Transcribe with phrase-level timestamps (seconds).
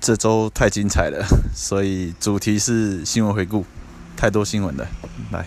[0.00, 1.22] 这周太精彩了，
[1.54, 3.66] 所以主题是新闻回顾，
[4.16, 4.88] 太多新闻了。
[5.30, 5.44] 来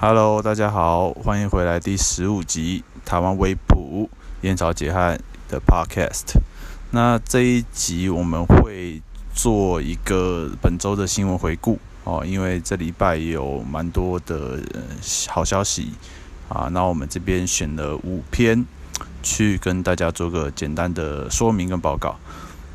[0.00, 4.10] ，Hello，大家好，欢迎回来第十五集台湾微普
[4.40, 5.16] 烟草解汉
[5.48, 6.40] 的 Podcast。
[6.90, 9.00] 那这一集我们会
[9.32, 14.60] 做一个本周的新闻回顾哦，因为这礼拜有蛮多的
[15.28, 15.92] 好消息。
[16.50, 18.66] 啊，那我们这边选了五篇，
[19.22, 22.18] 去跟大家做个简单的说明跟报告。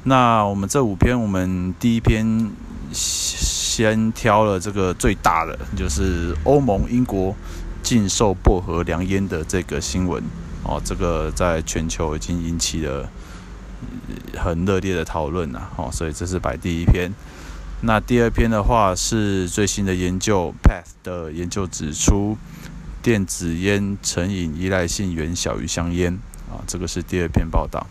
[0.04, 2.50] 那我们这五篇，我们第一篇
[2.94, 7.36] 先挑了这个最大的，就是欧盟、英国
[7.84, 10.24] 禁售薄荷凉烟的这个新闻。
[10.64, 13.10] 哦，这个在全球已经引起了
[14.38, 15.70] 很热烈的讨论了。
[15.76, 17.12] 哦，所以这是摆第一篇。
[17.82, 22.38] 那第二篇的话是最新的研究，PATH 的研究指出。
[23.06, 26.12] 电子烟成瘾依赖性远小于香烟
[26.50, 27.86] 啊，这个是第二篇报道。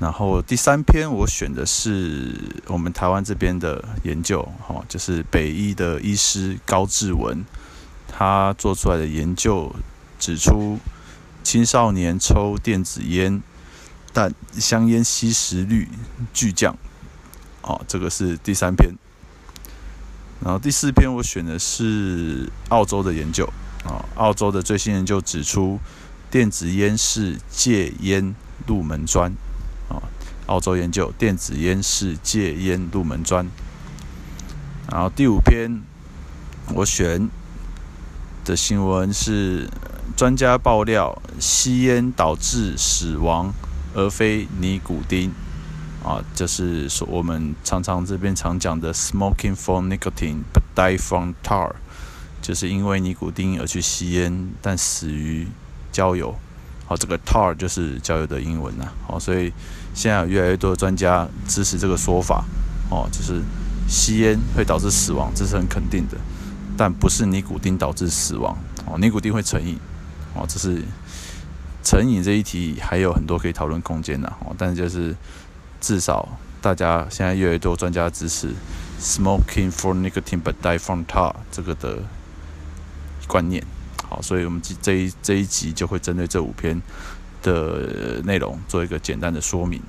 [0.00, 2.34] 然后第三篇我选的是
[2.66, 7.44] 我们台湾这边的研究，哈，就是北医的医师高志文，
[8.08, 9.72] 他做出来的研究
[10.18, 10.80] 指出，
[11.44, 13.40] 青少年抽电子烟，
[14.12, 15.88] 但香烟吸食率
[16.32, 16.76] 巨降，
[17.62, 18.96] 啊，这个是第三篇。
[20.42, 23.46] 然后第四篇我选的是澳洲的研究
[23.84, 25.78] 啊，澳洲的最新研究指出，
[26.30, 28.34] 电子烟是戒烟
[28.66, 29.32] 入门砖
[29.88, 30.02] 啊。
[30.46, 33.48] 澳洲研究电子烟是戒烟入门砖。
[34.90, 35.80] 然后第五篇
[36.74, 37.30] 我选
[38.44, 39.70] 的新闻是
[40.14, 43.54] 专家爆料，吸烟导致死亡，
[43.94, 45.32] 而非尼古丁。
[46.04, 51.72] 啊，就是说我们常常这边常讲的 “smoking for nicotine but die from tar”，
[52.42, 55.48] 就是因为尼古丁而去吸烟，但死于
[55.90, 56.36] 焦油。
[56.84, 58.86] 好，这个 “tar” 就是焦油的英文呐。
[59.06, 59.50] 好，所以
[59.94, 62.44] 现在有越来越多的专家支持这个说法。
[62.90, 63.40] 哦，就是
[63.88, 66.18] 吸烟会导致死亡，这是很肯定的，
[66.76, 68.54] 但不是尼古丁导致死亡。
[68.84, 69.78] 哦，尼古丁会成瘾。
[70.34, 70.82] 哦，这是
[71.82, 74.28] 成瘾这一题还有很多可以讨论空间的。
[74.40, 75.16] 哦，但就是。
[75.86, 76.26] 至少
[76.62, 78.54] 大家现在越来越多专家支持
[78.98, 81.98] “smoking for nicotine but die from tar” 这个的
[83.28, 83.62] 观念。
[84.08, 86.80] 好，所以我们这一这一集就会针对这五篇
[87.42, 89.82] 的内容做一个简单的说明。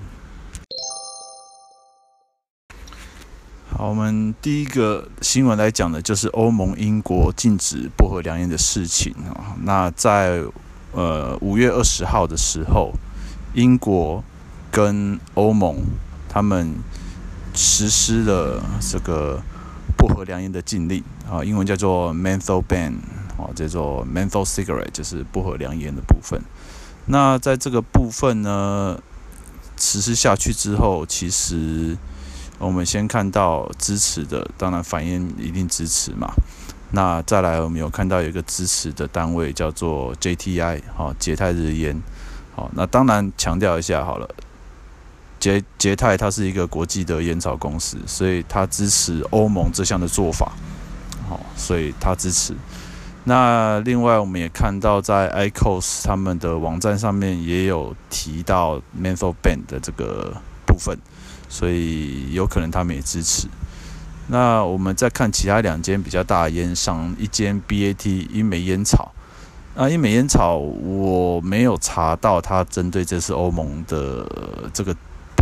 [3.69, 9.55] 好，我们第一个新闻来讲的就是欧盟、英国禁止薄荷凉烟的事情啊。
[9.63, 10.43] 那在
[10.91, 12.91] 呃五月二十号的时候，
[13.53, 14.21] 英国。
[14.75, 15.77] 跟欧盟
[16.27, 16.75] 他们
[17.53, 19.41] 实施了这个
[19.95, 22.91] 薄荷良烟的禁令啊，英文叫做 menthol ban
[23.37, 26.41] 啊，叫做 menthol cigarette，就是薄荷良烟的部分。
[27.05, 28.99] 那在这个部分呢，
[29.77, 31.97] 实施下去之后，其实
[32.59, 36.33] 我们先看到支持的，当然反应一定支持嘛。
[36.91, 42.03] 那再来，我们有看到有一个支持的单位叫做 JTI，好，捷泰日烟，
[42.53, 44.27] 好，那当然强调一下好了。
[45.45, 50.51] 捷捷泰它是一个国际的烟草公司，所以它支持欧盟这项的做法，
[51.29, 52.55] 好，所以它支持。
[53.25, 60.33] 那另外我们也看到，在 iCos 他们的网站上面也有提到 menthol ban 的这个
[60.65, 60.97] 部分，
[61.47, 63.47] 所以有可能他们也支持。
[64.29, 69.11] 那我们再看其他两间比较大的烟商，一间 BAT 英美烟草，
[69.75, 74.27] 啊，英美烟草我没有查到它针对这次欧盟的
[74.73, 74.95] 这个。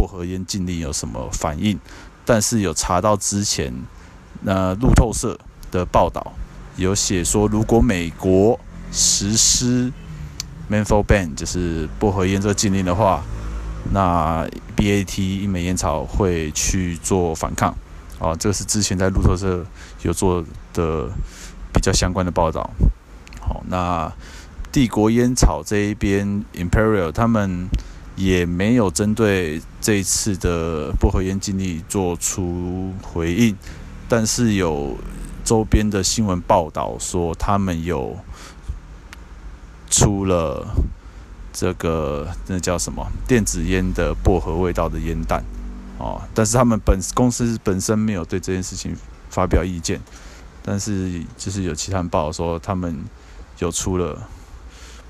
[0.04, 1.80] 薄荷烟禁令有什么反应？
[2.26, 3.74] 但是有查到之前，
[4.42, 5.40] 那路透社
[5.72, 6.34] 的报道
[6.76, 8.60] 有写说，如果美国
[8.92, 9.90] 实施
[10.70, 13.24] menthol ban，就是薄荷烟这个禁令的话，
[13.94, 17.74] 那 BAT 英美烟草会去做反抗。
[18.20, 19.66] 啊，这个是之前在路透社
[20.02, 20.44] 有做
[20.74, 21.10] 的
[21.74, 22.70] 比较相关的报道。
[23.40, 24.12] 好，那
[24.70, 27.70] 帝国烟草这一边 Imperial 他们。
[28.16, 33.54] 也没有针对这一次的薄荷烟禁令做出回应，
[34.08, 34.96] 但是有
[35.44, 38.18] 周边的新闻报道说，他们有
[39.90, 40.66] 出了
[41.52, 45.44] 这个那叫什么电子烟的薄荷味道的烟弹
[45.98, 48.96] 哦，但是他们本公司本身没有对这件事情
[49.30, 50.00] 发表意见，
[50.64, 53.04] 但是就是有其他人报道说他们
[53.60, 54.30] 有出了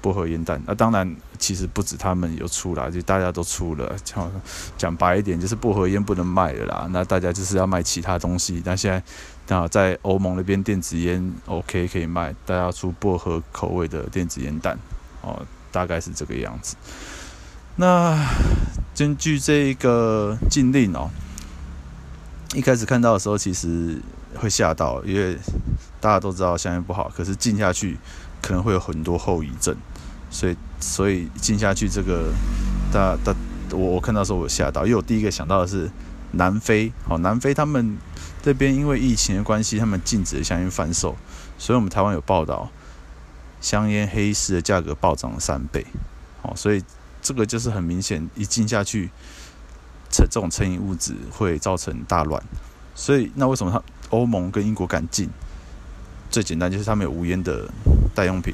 [0.02, 0.60] 薄荷烟弹。
[0.66, 3.94] 那、当然，其实不止他们有出啦，就大家都出了。
[4.06, 4.32] 讲
[4.78, 6.88] 讲白一点，就是薄荷烟不能卖了啦。
[6.90, 8.62] 那大家就是要卖其他东西。
[8.64, 9.04] 那现在
[9.46, 14.80] 刚好在欧盟那边电子烟 OK 可以卖，大家出薄荷口味的电子烟弹
[15.20, 16.78] 哦，大概是这个样子。
[17.76, 18.18] 那
[18.96, 21.10] 根据这个禁令哦，
[22.56, 24.02] 一开始看到的时候，其实
[24.36, 25.38] 会吓到，因为
[26.00, 27.98] 大家都知道香烟不好，可是禁下去。
[28.46, 29.74] 可能会有很多后遗症，
[30.34, 32.34] 所以所以进下去这个，
[32.92, 33.34] 大大
[33.70, 35.92] 我我看到时候我吓到，因为我第一个想到的是
[36.32, 37.96] 南非，好，南非他们
[38.42, 41.16] 这边因为疫情的关系，他们禁止了香烟贩售，
[41.60, 42.72] 所以我们台湾有报道，
[43.62, 45.86] 香烟黑市的价格暴涨了三倍，
[46.42, 46.84] 好，所以
[47.22, 49.12] 这个就是很明显，一进下去，
[50.10, 52.44] 成这种成瘾物质会造成大乱，
[52.96, 55.30] 所以那为什么他欧盟跟英国敢禁？
[56.32, 57.70] 最简单就是他们有无烟的。
[58.16, 58.54] 代用品，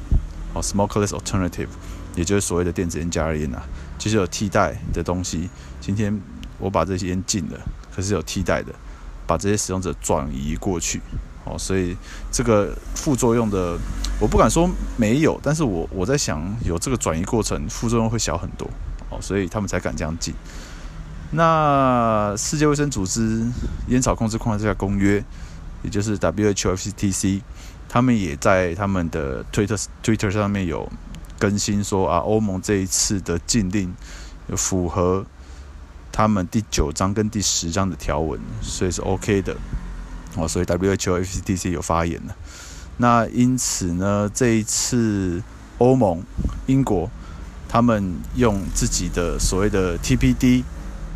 [0.52, 1.68] 哦，smokeless alternative，
[2.16, 3.62] 也就是所谓的电子烟加热烟啊，
[3.98, 5.48] 其实有替代的东西。
[5.80, 6.20] 今天
[6.58, 7.58] 我把这些烟禁了，
[7.94, 8.72] 可是有替代的，
[9.26, 11.00] 把这些使用者转移过去，
[11.44, 11.96] 哦，所以
[12.32, 13.78] 这个副作用的，
[14.20, 18.68] 我不敢说没有，但是我我在想，有这个转移过程，副作用会小很多，
[19.08, 20.34] 哦，所以他们才敢这样禁。
[21.32, 23.46] 那世界卫生组织
[23.86, 25.24] 烟草控制框架公约，
[25.82, 27.40] 也就是 WHO-FCTC。
[27.92, 30.88] 他们也在他们的 Twitter Twitter 上面有
[31.40, 33.92] 更新说啊，欧盟这一次的禁令
[34.56, 35.26] 符合
[36.12, 39.56] 他们第九章跟第十章的条文，所以是 OK 的
[40.36, 40.46] 哦。
[40.46, 42.36] 所以 WHO FCTC 有发言了。
[42.98, 45.42] 那因此呢，这一次
[45.78, 46.22] 欧盟
[46.66, 47.10] 英国
[47.68, 50.62] 他们用自己的所谓的 TPD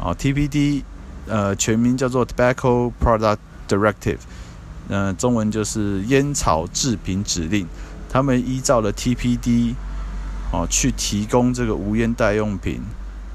[0.00, 0.82] 啊，TPD
[1.28, 3.38] 呃全名叫做 Tobacco Product
[3.68, 4.18] Directive。
[4.88, 7.66] 嗯、中文就是烟草制品指令，
[8.08, 9.74] 他们依照了 TPD
[10.52, 12.80] 哦，去提供这个无烟代用品，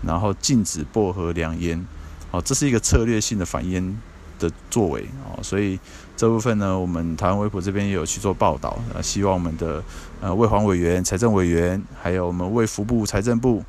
[0.06, 1.84] 然后禁止薄荷凉烟，
[2.32, 3.98] 哦，这是一个策略性的反烟
[4.38, 5.80] 的作为哦，所以
[6.16, 9.84] 这部分呢，我们台湾微博这边也有去做报道，呃，希望我们的
[10.22, 13.64] 呃卫环委员、财政委员，还有我们卫福部、财政部，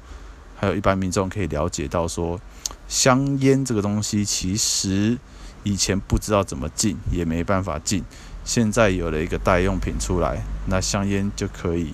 [0.56, 2.38] 还有一般民众可以了解到说，
[2.86, 5.16] 香烟这个东西其实。
[5.62, 8.02] 以前不知道怎么禁，也没办法禁。
[8.44, 11.92] 现在有了一个代用品出来，那香烟就可以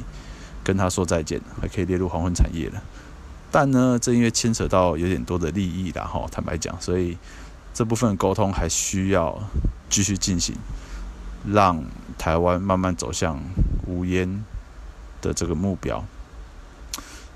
[0.62, 2.82] 跟他说再见，还可以列入黄昏产业了。
[3.50, 7.16] 但呢，这因为牵扯到有点多的利益啦，哈，坦白讲，所以
[7.74, 9.38] 这部分沟通还需要
[9.90, 10.54] 继续进行，
[11.46, 11.82] 让
[12.16, 13.40] 台湾慢慢走向
[13.86, 14.44] 无烟
[15.20, 16.04] 的这个目标。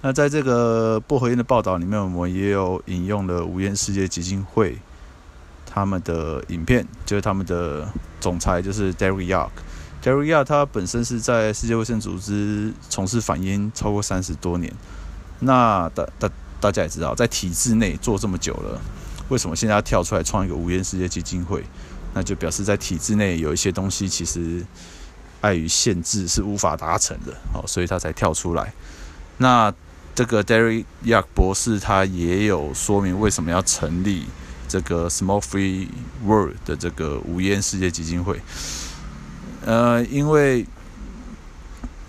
[0.02, 4.78] 那在这个薄荷烟的报道里面，我们也有引用了无烟世界基金会。
[5.72, 7.88] 他们的影片就是他们的
[8.20, 9.50] 总裁，就是 Derek Yark。
[10.02, 14.72] Derek Yark 他本身是在世界卫生组织从事反烟超过三十多年。
[15.38, 16.30] 那大大
[16.60, 18.80] 大家也知道，在体制内做这么久了，
[19.28, 21.64] 为什么现在要跳出来创一个无烟世界基金会？
[22.12, 24.66] 那就表示在体制内有一些东西其实
[25.42, 28.72] 碍于限制是无法达成的，哦，所以他才跳出来。
[29.38, 29.72] 那
[30.14, 34.26] 这个 Derek Yark 博士他也有说明为什么要成立。
[34.70, 35.88] 这个 Smoke Free
[36.24, 38.40] World 的这个无烟世界基金会，
[39.66, 40.64] 呃，因为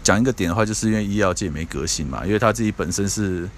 [0.04, 3.50] 讲一个点的话，就是因为医药界没革新嘛，因为他自己本身是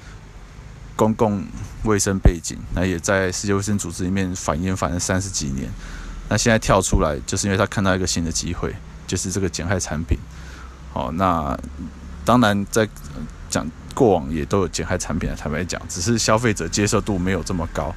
[0.95, 1.45] 公共
[1.83, 5.69] 卫生背景，那也在世界卫生组织里面反烟反了三十几年，
[6.29, 8.73] 那现在跳出来，就是因为他看到一个新的机会，
[9.05, 10.17] 就是这个减害产品。
[10.93, 11.59] 好，那
[12.23, 12.87] 当然在
[13.49, 17.93] 讲过往也都有减害产品的，坦白讲，只是消费者接受度没有这么高。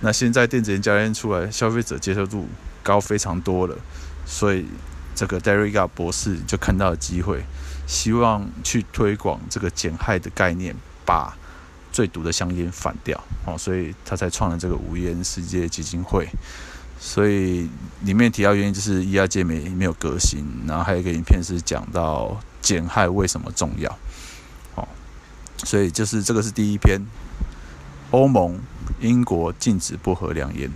[0.00, 2.46] 那现在电子烟加热烟出来，消费者接受度
[2.84, 3.76] 高非常多了，
[4.24, 4.64] 所以
[5.12, 7.42] 这个 Derek Yark 博士就看到了机会，
[7.86, 11.36] 希望去推广这个减害的概念，把
[11.90, 16.28] 最毒的香烟反掉哦，所以他才创了这个无烟世界基金会。
[17.00, 17.68] 所以
[18.02, 23.90] 里面提到原因就是医药界没没有革新，然后还有一个影片是讲到减害为什么重要，
[24.76, 24.86] 哦，
[25.64, 27.00] 所以就是这个是第一篇，
[28.12, 28.60] 欧盟。
[29.00, 30.70] 英国禁止薄荷凉烟。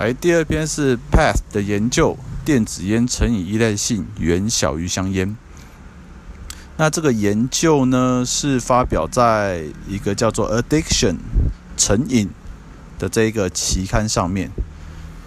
[0.00, 5.36] 来，第二篇是 PATH 的研究，电子烟成瘾依赖性远小于香烟。
[6.76, 11.18] 那这个研究呢，是发表在一个叫做 Addiction
[11.76, 12.28] 成瘾
[12.98, 14.50] 的这一个期刊上面。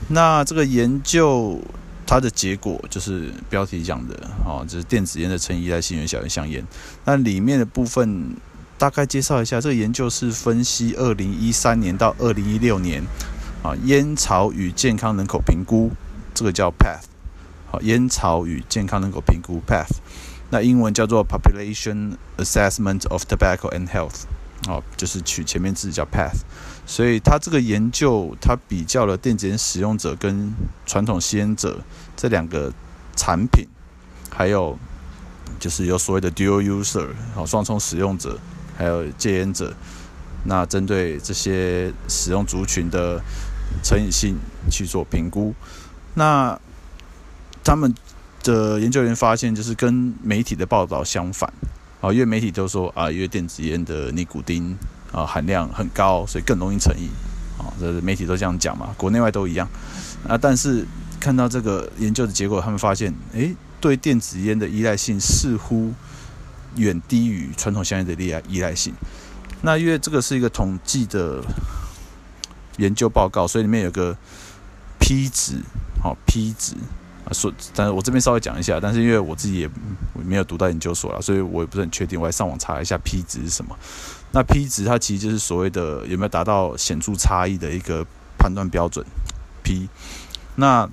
[0.09, 1.61] 那这个研究
[2.05, 6.61] 它的结果就是标题讲的，哦，就是电子烟的成瘾依赖性远小于香烟。
[7.05, 8.35] 那里面的部分。
[8.77, 13.03] 大概介绍一下，这个研究是分析二零一三年到二零一六年
[13.63, 15.91] 啊烟草与健康人口评估，
[16.33, 17.01] 这个叫 PATH
[17.71, 19.97] 好，烟草与健康人口评估 （PATH），
[20.51, 24.23] 那英文叫做 Population Assessment of Tobacco and Health，
[24.67, 26.43] 哦，就是取前面字叫 PATH。
[26.85, 30.53] 所以他这个研究，他比较了电子烟使用者跟
[30.85, 31.81] 传统吸烟者
[32.15, 32.71] 这两个
[33.15, 33.67] 产品，
[34.29, 34.77] 还有
[35.59, 38.39] 就是有所谓的 dual user，好，双重使用者，
[38.77, 39.73] 还有戒烟者。
[40.45, 43.21] 那针对这些使用族群的
[43.83, 44.37] 成瘾性
[44.71, 45.53] 去做评估，
[46.13, 46.57] 那
[47.63, 47.93] 他们
[48.43, 51.51] 的研究员发现，就是跟媒体的报道相反，
[51.99, 54.77] 啊，因为媒体都说啊，因为电子烟的尼古丁
[55.11, 57.09] 啊含量很高，所以更容易成瘾，
[57.57, 59.67] 啊，这媒体都这样讲嘛，国内外都一样，
[60.25, 60.85] 啊，但是
[61.19, 65.91] 看到这个研究的结果，他们发现，诶，对电子烟的依赖性似乎
[66.77, 68.93] 远低于传统香烟的依赖依赖性。
[69.61, 71.43] 那因为这个是一个统计的
[72.77, 74.15] 研究报告，所以里面有个
[74.99, 75.55] P 值，
[76.01, 76.75] 好 P 值
[77.25, 79.69] 啊，说，但是我这边稍微讲一下，但是因为我自己也
[80.13, 83.75] 没有读到研究所了，所以我也不是很确定，我还上网查一下 P 值是什么。
[84.31, 88.05] 那 P 值它其实就是所谓的有没有达到显著差异的一个
[88.37, 89.03] 判断标准
[89.63, 89.89] P。
[90.55, 90.87] 那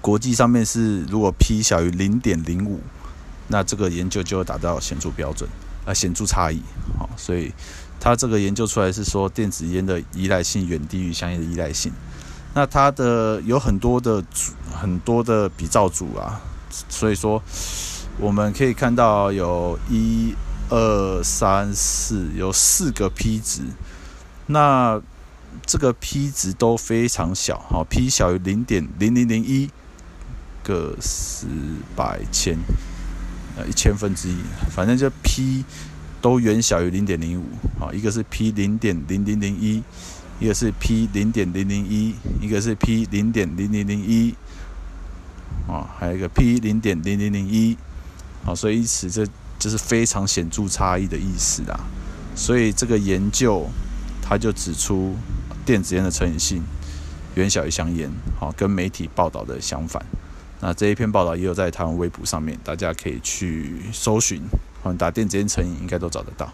[0.00, 2.80] 国际上面是如果 P 小于零点零五，
[3.48, 5.48] 那这个研究就会达到显著标准。
[5.86, 6.62] 啊，显著差异，
[6.98, 7.52] 好，所以
[8.00, 11.92] 他这个研究出来是说，电子烟的依赖性远低于香烟的依赖性。
[12.54, 16.40] 那它的有很多的组，很多的比照组啊，
[16.88, 17.42] 所以说
[18.18, 20.34] 我们可以看到有一
[20.70, 23.60] 二三四，有四个 P 值，
[24.46, 24.98] 那
[25.66, 29.68] 这个 P 值都非常小，好，P 小于零点零零零一
[30.62, 31.46] 个十
[31.94, 32.56] 百千。
[33.56, 34.36] 呃，一千分之一，
[34.70, 35.64] 反正就 P
[36.20, 37.44] 都远小于零点零五，
[37.80, 39.82] 啊，一个是 P 零点零零零一，
[40.40, 44.34] 一个是 P 零点零零一，一个是 P 零点零零零一，
[45.68, 47.76] 啊，还有一个 P 零点零零零一，
[48.44, 49.24] 啊，所以因此这
[49.58, 51.78] 就是非常显著差异的意思啦。
[52.34, 53.68] 所以这个研究
[54.20, 55.14] 它就指出，
[55.64, 56.62] 电子烟的成瘾性
[57.36, 60.04] 远小于香烟，好，跟媒体报道的相反。
[60.66, 64.40] 那这一篇报道也有在台湾微博上面，大家可以去搜寻，
[64.96, 66.50] 打电子烟成瘾应该都找得到。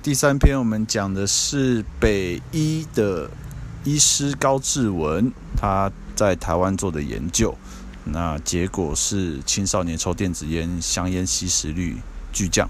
[0.00, 3.28] 第三篇我们讲的是北医的
[3.82, 7.52] 医师高志文，他在台湾做的研究，
[8.04, 11.96] 那结果是青少年抽电子烟、香烟吸食率
[12.32, 12.68] 巨降。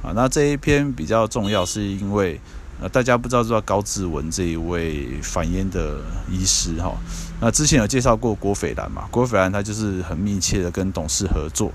[0.00, 2.40] 啊，那这一篇比较重要，是因为。
[2.78, 5.98] 呃，大家不知道知道高志文这一位反烟的
[6.30, 6.94] 医师哈？
[7.40, 9.08] 那之前有介绍过郭斐然嘛？
[9.10, 11.72] 郭斐然他就是很密切的跟董事合作。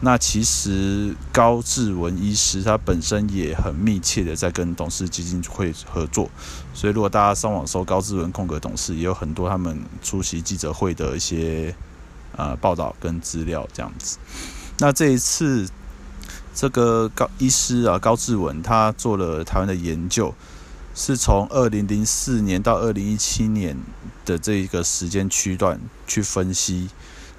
[0.00, 6.30] 那其实高志文医师他本身也很密切的在跟董事基金会合作。
[6.72, 11.74] 所以如果大家上网搜高志文空格董事，也有很多他们出席记者会的一些
[12.36, 14.18] 呃报道跟资料这样子。
[14.78, 15.68] 那这一次。
[16.54, 20.32] 这个高医师啊，高志文他做了台湾的研究，
[20.94, 23.76] 是从二零零四年到二零一七年
[24.24, 26.88] 的这一个时间区段去分析，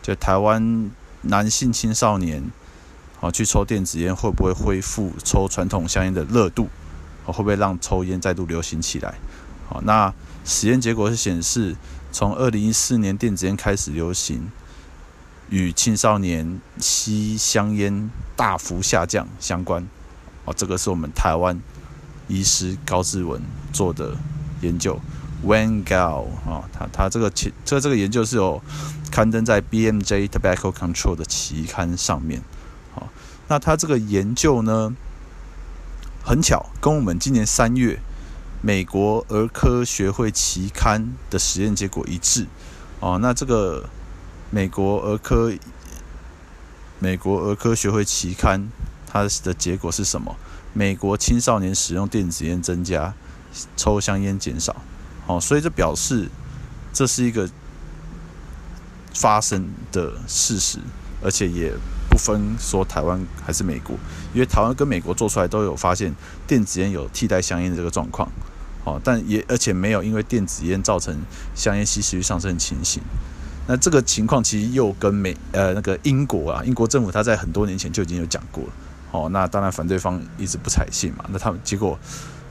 [0.02, 0.92] 就台湾
[1.22, 2.52] 男性青少年，
[3.18, 6.68] 好去抽电子烟会不会恢复抽传统香烟的热度，
[7.24, 9.16] 会不会让抽烟再度流行起来？
[9.70, 11.78] 好，那实验结果是显示，
[12.12, 14.52] 从二零一四年电子烟开始流行。
[15.50, 19.88] 与青少年吸香烟大幅下降相关，
[20.44, 21.62] 哦，这个是我们台湾
[22.28, 23.40] 医师高志文
[23.72, 24.16] 做的
[24.62, 25.00] 研究。
[25.46, 28.60] Wen Gao 啊，他他这个其这这个研究是有
[29.12, 32.42] 刊登在 BMJ Tobacco Control 的期刊上面。
[32.96, 33.08] 好，
[33.48, 34.96] 那他这个研究呢，
[36.24, 38.00] 很巧跟我们今年三月
[38.62, 42.48] 美国儿科学会期刊的实验结果一致。
[43.00, 43.88] 哦，那这个。
[44.50, 45.52] 美国儿科
[47.00, 48.70] 美国儿科学会期刊，
[49.06, 50.36] 它的结果是什么？
[50.74, 53.14] 美国青少年使用电子烟增加，
[53.76, 54.76] 抽香烟减少。
[55.28, 56.30] 哦，所以这表示
[56.94, 57.50] 这是一个
[59.14, 60.80] 发生的事实，
[61.24, 61.74] 而且也
[62.10, 63.98] 不分说台湾还是美国，
[64.34, 66.14] 因为台湾跟美国做出来都有发现
[66.46, 68.30] 电子烟有替代香烟的这个状况。
[68.84, 71.18] 哦，但也而且没有因为电子烟造成
[71.56, 73.02] 香烟吸食率上升的情形。
[73.68, 78.70] 那这个情况其实又跟美呃那个英国啊，英国政府他在很多年前就已经有讲过了，
[79.12, 81.98] 哦，那当然反对方一直不采信嘛，那他们结果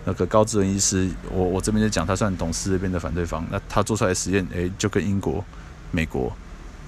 [0.05, 5.45] 那个高志文医师，我我这边就讲他算董事这边的反对方，那他做出来的实验，诶，就跟英国、
[5.93, 6.33] 美国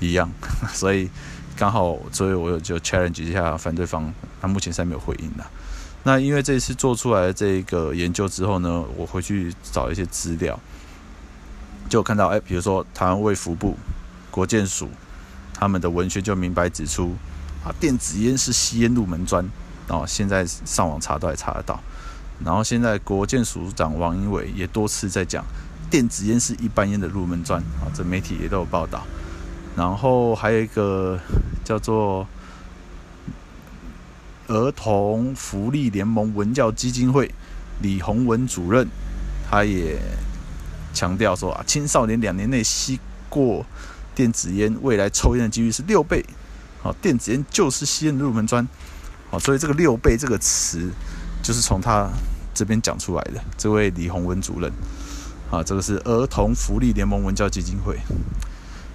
[0.01, 0.29] 一样，
[0.75, 1.09] 所以
[1.57, 5.45] 刚好，所以我就 challenge 一下反对方，他目前是没有回应的。
[6.03, 10.59] 那因为这次做出来这个研究之后呢，我回去找一些资料。
[11.89, 13.77] 就看到，哎，比如说台湾卫福部、
[14.37, 14.91] 国健署
[15.55, 17.17] 他们的文宣就明白指出，
[17.65, 19.43] 啊，电子烟是吸烟入门砖，
[19.89, 21.81] 哦，现在上网查都还查得到。
[22.45, 25.43] 然后现在国健署长王英伟也多次在讲，
[25.91, 29.03] 电子烟是一般烟的入门砖，啊，这媒体也都有报道。
[29.75, 31.19] 然后还有一个
[31.65, 32.27] 叫做
[34.49, 37.35] 儿童福利联盟文教基金会
[37.81, 38.87] 李洪文主任，
[39.51, 39.99] 他也
[40.93, 43.01] 强调说啊，青少年两年内吸
[43.31, 43.65] 过
[44.17, 46.25] 电子烟，未来抽烟的几率是六倍。
[46.83, 48.67] 好，电子烟就是吸烟的入门砖。
[49.31, 50.91] 好，所以这个六倍这个词
[51.43, 52.09] 就是从他
[52.55, 53.45] 这边讲出来的。
[53.59, 54.73] 这位李洪文主任，
[55.51, 57.99] 啊，这个是儿童福利联盟文教基金会。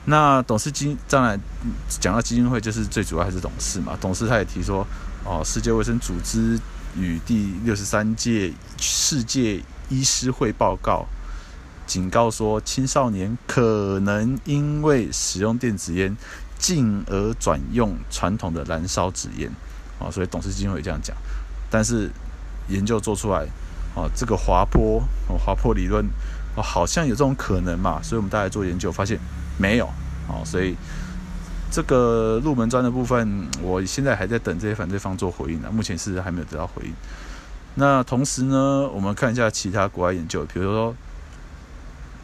[0.06, 1.40] 那董事基当然
[1.88, 3.96] 讲到基金会，就是最主要还是董事嘛。
[4.02, 4.88] 董事他也提说，
[5.24, 6.60] 哦，世界卫生组织
[6.98, 11.06] 与第六十三届世界医师会报告
[11.92, 16.16] 警告说，青少年可能因为使用电子烟，
[16.58, 19.52] 进而转用传统的燃烧纸烟。
[20.00, 21.14] 哦，所以董事基金会这样讲。
[21.70, 22.10] 但是
[22.70, 23.46] 研究做出来，
[23.94, 26.06] 哦，这个滑坡，哦，滑坡理论，
[26.56, 28.02] 哦，好像有这种可能嘛。
[28.02, 29.20] 所以我们大家做研究发现。
[29.58, 29.86] 没有，
[30.30, 30.74] 好，所以
[31.70, 35.70] 这个入门砖的部分，我现在还在等这些反对方做回应呢。
[35.70, 36.94] 目前是还没有得到回应。
[37.76, 40.96] 那同时呢，我们看一下其他国外研究，比如说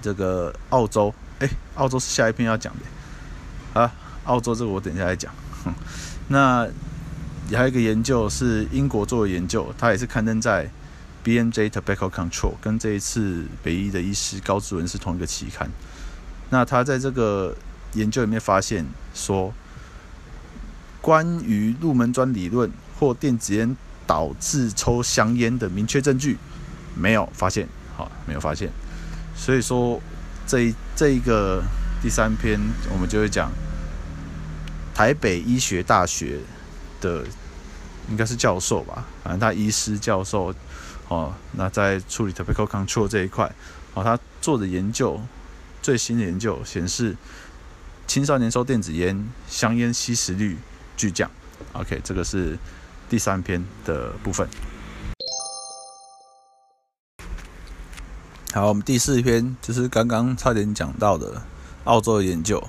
[0.02, 3.92] 这个澳洲，哎，澳洲是下一篇要讲的啊。
[4.26, 5.34] 澳洲这个我等一下来讲。
[6.28, 6.68] 那
[7.52, 10.70] 还有一个研究是英国做的研究，它也是刊登在
[11.24, 15.70] BMJ Tobacco Control，跟这一次北医的医师高志文是同一个期刊。
[16.50, 17.56] 那他在这个
[17.94, 19.54] 研究里面发现说，
[21.02, 23.76] 关于入门砖理论或电子烟
[24.06, 26.38] 导致抽香烟的明确证据
[26.96, 28.70] 没有发现，好，没有发现。
[29.38, 30.02] 所以说
[30.46, 31.64] 这这一个
[32.02, 32.60] 第三篇
[32.92, 33.50] 我们就会讲
[34.94, 36.40] 台北医学大学
[37.00, 37.24] 的
[38.10, 40.54] 应该是教授吧，反正他医师教授
[41.08, 43.50] 哦，那在处理 tobacco control 这一块，
[43.94, 45.22] 哦，他做的研究。
[45.80, 47.16] 最新的研究显示，
[48.08, 50.58] 青少年抽电子烟，香烟吸食率
[50.98, 51.32] 巨降。
[51.72, 52.58] OK，这个是
[53.08, 54.46] 第三篇的部分。
[58.58, 61.44] 好，我们第四篇就是刚刚差点讲到的
[61.84, 62.60] 澳洲研究。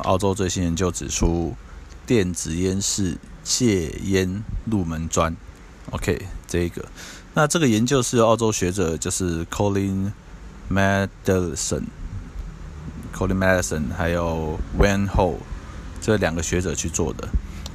[0.00, 1.56] 澳洲最新研究指出，
[2.04, 5.34] 电子烟是戒烟入门砖。
[5.92, 6.84] OK，这一个，
[7.32, 10.12] 那这个研究是由澳洲学者就是 Colin
[10.70, 11.84] Madelson。
[13.16, 15.36] Colin Madison 还有 Wen Ho
[16.02, 17.26] 这两个学者去做的。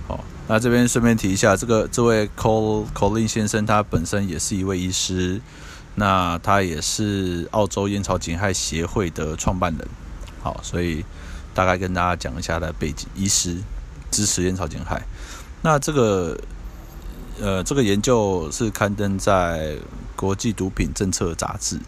[0.07, 5.41] 哦，那这边顺便提一下，这个这位 Col Colin 先生，他本身也是一位医师，
[5.95, 9.87] 那他也是澳洲烟草减害协会的创办人。
[10.41, 11.03] 好，所以
[11.53, 13.57] 大概跟大家讲一下他的背景，医师
[14.11, 15.01] 支持烟草减害。
[15.61, 16.37] 那这个
[17.41, 19.75] 呃，这个研究是刊登在
[20.15, 21.79] 国际毒品政策杂志，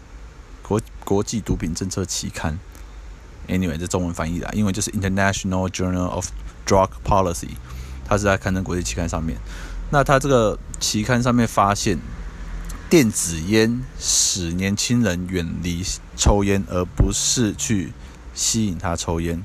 [0.62, 2.58] 国国际毒品政策期刊。
[3.46, 6.28] Anyway，这中文翻译的，英文就是 International Journal of
[6.66, 7.50] Drug Policy，
[8.04, 9.38] 它是在刊登国际期刊上面。
[9.90, 11.98] 那它这个期刊上面发现，
[12.90, 15.84] 电子烟使年轻人远离
[16.16, 17.92] 抽烟，而不是去
[18.34, 19.44] 吸引他抽烟。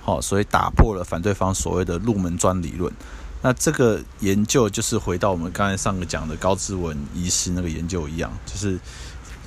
[0.00, 2.92] 好，所以打破了反对方所谓的入门砖理论。
[3.42, 8.78] 那这个研究就是回到我们刚才上个讲的高志文医师那个研究一样，就是。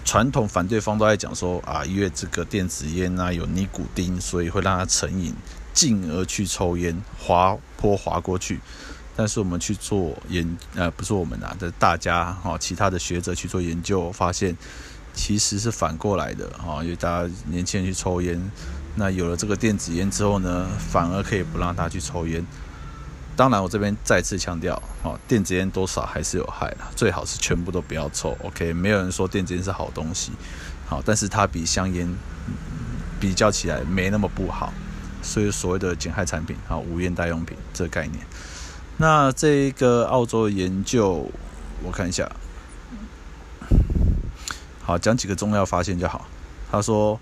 [0.06, 5.34] 传统反对方都在讲说啊，因为这个电子烟啊有尼古丁，所以会让他成瘾，
[5.74, 8.60] 进而去抽烟，滑坡滑过去。
[9.16, 14.58] 但是我们去做研，呃，不是我们啊，这大家哈，其他的学者去做研究，发现
[15.14, 18.52] 其实是反过来的哈，因为大家年轻人去抽烟，
[18.96, 22.44] 那有了这个电子烟之后呢，反而可以不让他去抽烟。
[23.36, 28.38] 当然，我这边再次强调，哦，电子烟多少还是有害的，最好是全部都不要抽。
[28.44, 30.32] OK，没有人说电子烟是好东西，
[30.88, 32.08] 好，但是它比香烟
[33.20, 34.72] 比较起来没那么不好，
[35.24, 38.24] 所以所谓的减害产品，好，无烟代用品这个概念。
[38.98, 41.30] 那这个澳洲的研究，
[41.84, 42.32] 我看一下，
[44.82, 46.28] 好，讲几个重要发现就好。
[46.72, 47.20] 他说。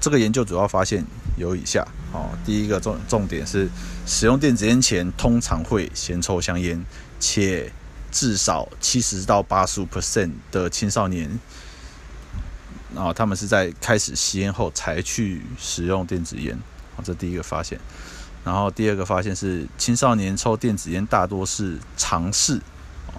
[0.00, 1.02] 这个研究主要发现
[1.38, 3.70] 有以下，哦，第一个重重点是，
[4.04, 6.84] 使用电子烟前通常会先抽香烟，
[7.18, 7.72] 且
[8.12, 11.40] 至少七十到八十五 percent 的青少年，
[12.94, 16.54] 啊，他们是在开始吸烟后才去使用电子烟，
[16.98, 17.80] 啊，这第一个发现。
[18.44, 22.60] 然后第二个发现是，青少年抽电子烟大多是尝试，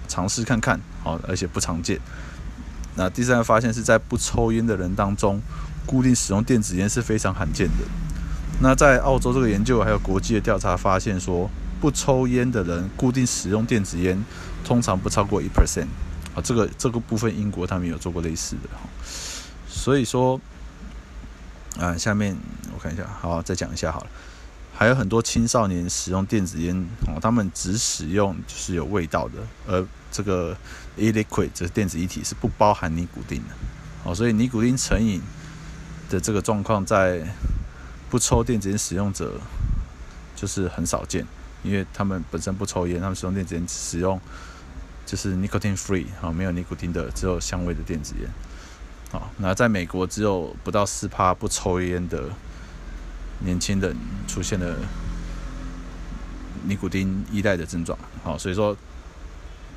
[0.08, 2.00] 尝试看看，好而且不常见。
[2.96, 5.42] 那第三个发现是在不抽烟的人当中。
[5.88, 7.86] 固定使用电子烟是非常罕见的。
[8.60, 11.48] 那在澳洲这个研究还有国际的调查发现说，
[11.80, 14.20] 不抽烟的人固定使用电子烟
[14.64, 15.86] 通常不超过一 percent
[16.34, 16.42] 啊。
[16.44, 18.70] 这个这个部分英国他们有做过类似的，
[19.70, 20.42] 所以说
[21.80, 22.36] 啊，下面
[22.74, 24.08] 我看一下，好，再讲一下好了。
[24.78, 26.76] 还有很多青少年使用电子烟
[27.08, 29.36] 哦，他们只使用就是有味道的，
[29.66, 30.56] 而这个
[30.98, 33.54] e-liquid 这电子液体是不包含尼古丁的
[34.04, 35.22] 哦，所以尼古丁成瘾
[36.10, 37.26] 的这个状况在
[38.10, 39.40] 不抽电子烟使用者
[40.36, 41.26] 就是很少见，
[41.64, 44.20] 因为他们本身不抽烟，他们使用电子烟使用
[45.06, 48.30] 就是 nicotine free 啊，没有尼古丁的，只有香味的电子烟
[49.18, 49.32] 啊。
[49.38, 52.30] 那在美国只有不到四趴不抽烟的。
[53.39, 53.95] 年轻人
[54.28, 54.76] 出现了
[56.67, 58.76] 尼古丁依赖的症状，好，所以说，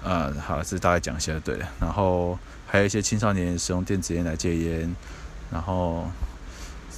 [0.03, 1.59] 呃，好，这大概讲一下对。
[1.79, 4.97] 然后还有一些青少年使用电子烟来戒烟，
[5.51, 6.09] 然后，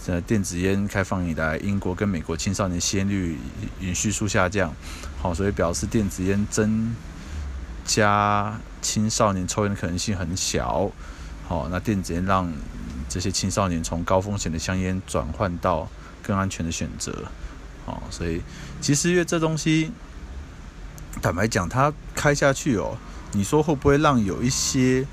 [0.06, 3.36] 呃，电子烟开放以来，英国跟美国青少年吸烟率
[3.80, 4.72] 允续数下降，
[5.20, 6.94] 好，所以表示电子烟增
[7.84, 10.90] 加青少年抽烟的可能性很小，
[11.48, 12.52] 好，那电子烟让
[13.08, 15.88] 这些青少年从高风险的香烟转换到
[16.30, 17.12] 更安全的选择，
[17.86, 18.40] 哦，所以
[18.80, 19.90] 其实因为这东西，
[21.20, 22.96] 坦白讲，它开下去哦，
[23.32, 25.04] 你说会不会让有一些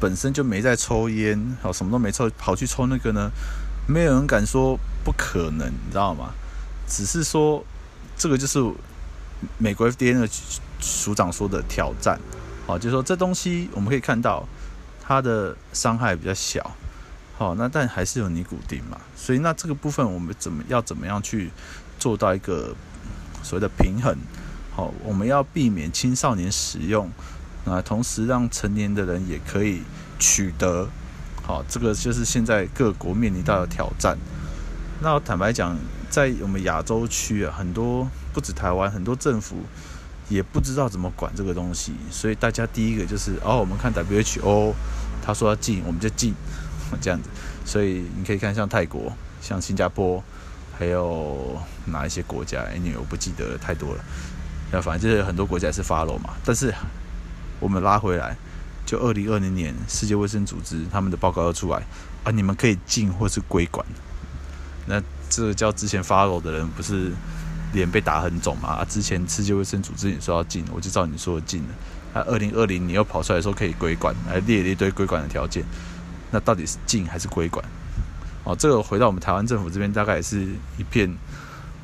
[0.00, 3.30] 本身就没在抽烟，哦，什么都没抽，跑去抽那个呢？
[3.88, 6.32] 没有人敢说不可能，你知道吗？
[6.88, 7.64] 只是说
[8.18, 8.58] 这个就是
[9.56, 10.28] 美国 FDA 的
[10.80, 12.18] 署长说的挑战，
[12.66, 14.44] 哦，就是说这东西我们可以看到
[15.00, 16.74] 它的伤害比较小。
[17.38, 21.50] 好，那但还是有尼古丁嘛，所以那这个部分我们怎么要怎么样去
[21.98, 22.74] 做到一个
[23.42, 24.16] 所谓的平衡？
[24.74, 27.10] 好，我们要避免青少年使用，
[27.66, 29.82] 啊，同时让成年的人也可以
[30.18, 30.88] 取得。
[31.42, 34.16] 好，这个就是现在各国面临到的挑战。
[35.02, 35.76] 那坦白讲，
[36.08, 39.56] 在我们亚洲区啊，很多不止台湾，很多政府
[40.30, 44.72] 也不知道怎么管这个东西，所以大家第一个就是哦，我们看 WHO，
[45.22, 46.34] 他说要禁，我们就禁。
[47.00, 47.28] 这样子，
[47.64, 50.22] 所以你可以看像泰国、像新加坡，
[50.78, 52.62] 还有哪一些国家？
[52.62, 54.04] 哎，你我不记得太多了。
[54.72, 56.34] 那反正就是很多国家是 follow 嘛。
[56.44, 56.74] 但是
[57.60, 58.36] 我们拉回来，
[58.84, 61.82] 就二零二零年世界卫生组织他们的报告要出来
[62.24, 63.86] 啊，你们可以禁或是归管。
[64.86, 67.12] 那这叫之前 follow 的人不是
[67.72, 68.68] 脸被打很肿嘛？
[68.70, 72.20] 啊，之前世界卫生组织也说要禁，我就照你说的禁了。
[72.20, 75.64] 啊，二零二零你又跑出来说可以归管，还列了一堆归管的条件。
[76.36, 77.64] 那到底是禁还是规管？
[78.44, 80.46] 哦，这个回到我们台湾政府这边，大概也是
[80.76, 81.10] 一片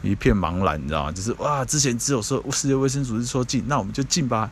[0.02, 1.10] 一片茫然，你知道吗？
[1.10, 4.50] 就是哇，之前只有说世界卫生组织说禁，那我们就禁吧。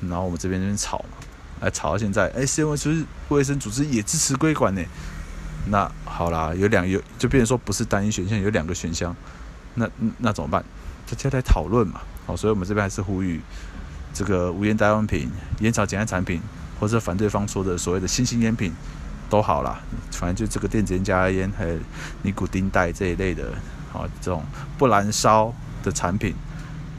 [0.00, 1.24] 然后我们这边这边吵嘛，
[1.60, 4.82] 来吵到现在，哎，世界卫生卫生组织也支持规管呢。
[5.68, 9.14] 那好啦，有两有就变成说不是单一选项，有两个选项。
[9.74, 10.64] 那那怎么办？
[11.08, 12.00] 大家来讨论嘛。
[12.26, 13.40] 好，所以我们这边还是呼吁
[14.12, 15.30] 这个无烟代用品、
[15.60, 16.40] 烟草减害产品，
[16.80, 18.74] 或者反对方说的所谓的新型烟品。
[19.28, 19.80] 都好啦，
[20.12, 21.78] 反正就这个电子烟、加烟还有
[22.22, 23.50] 尼古丁袋这一类的，
[23.92, 24.44] 啊，这种
[24.78, 26.34] 不燃烧的产品，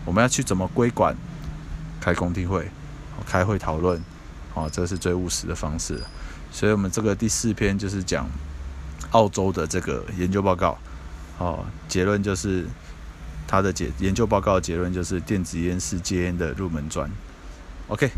[0.04, 1.16] 我们要去怎么规管？
[2.02, 2.70] 开公听会，
[3.26, 4.02] 开会讨论，
[4.54, 6.02] 啊，这是最务实的方式。
[6.52, 8.30] 所以我们这个第四篇就是讲
[9.12, 10.78] 澳洲的这个研究报告，
[11.38, 12.66] 哦，结论就是
[13.48, 17.10] 他的结研究报告结论就是电子烟是戒烟的入门砖。
[17.88, 18.10] OK。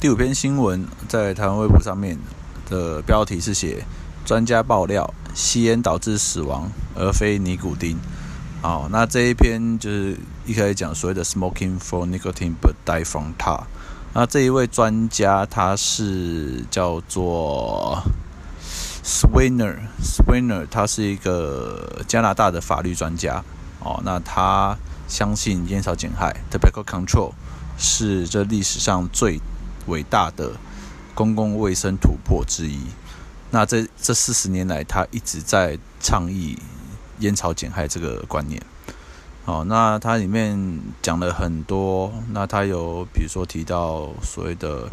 [0.00, 2.16] 第五篇新闻在台湾微博上面
[2.70, 3.84] 的标题是写
[4.24, 7.98] 专家爆料吸烟导致死亡而非尼古丁。
[8.62, 13.64] 好，那这一篇就是一开始讲所谓的 smoking for nicotine but die from tar。
[14.14, 18.00] 那这一位专家他是叫做
[19.04, 23.42] Swinner，Swinner 他是一个加拿大的法律专家。
[23.80, 24.76] 哦，那他
[25.08, 27.32] 相信烟草减害 tobacco control
[27.76, 29.40] 是这历史上最
[29.88, 30.52] 伟大的
[31.14, 32.78] 公共卫生突破之一。
[33.50, 36.58] 那这这四十年来，他一直在倡议
[37.20, 38.62] 烟草减害这个观念。
[39.46, 42.12] 好，那它里面讲了很多。
[42.32, 44.86] 那他有比如说提到所谓的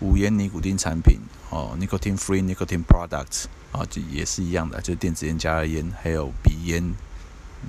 [0.00, 6.84] 无烟尼古丁产品，哦，nicotine free nicotine products 啊，就也是一样的，就是电子烟、加热烟，还有鼻烟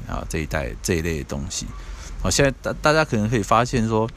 [0.05, 1.65] 啊这一代这一类的东西。
[2.21, 4.09] 好，现在大大家可能可以发现说。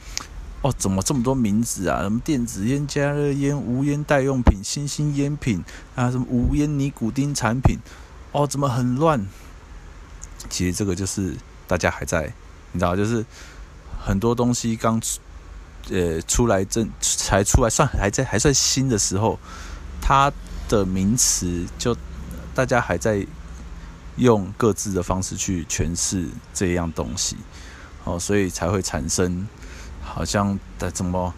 [0.61, 2.01] 哦，怎么这么多名字啊？
[2.01, 5.63] 什么电子烟、加热烟、无烟代用品、新兴烟品
[5.95, 6.11] 啊？
[6.11, 7.77] 什么无烟尼古丁产品？
[8.33, 9.25] 哦，怎么很乱？
[10.49, 12.33] 其实这个就是大家还在，
[12.73, 13.25] 你知道，就是
[13.99, 15.19] 很多东西刚出
[15.89, 19.39] 呃出来正才出来算还在还算新的时候，
[20.01, 20.31] 它
[20.67, 21.95] 的名词，就
[22.53, 23.25] 大家还在
[24.17, 27.37] 用各自的方式去诠释这样东西，
[28.03, 29.47] 哦，所以才会产生
[30.13, 31.33] 好像的怎么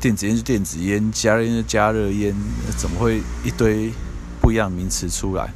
[0.00, 2.34] 电子烟是电子烟，加热烟是加热烟，
[2.76, 3.92] 怎么会一堆
[4.40, 5.52] 不一样的名词出来？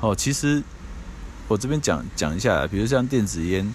[0.00, 0.62] 哦，其实
[1.48, 3.72] 我这边讲讲一下，比如像电子烟。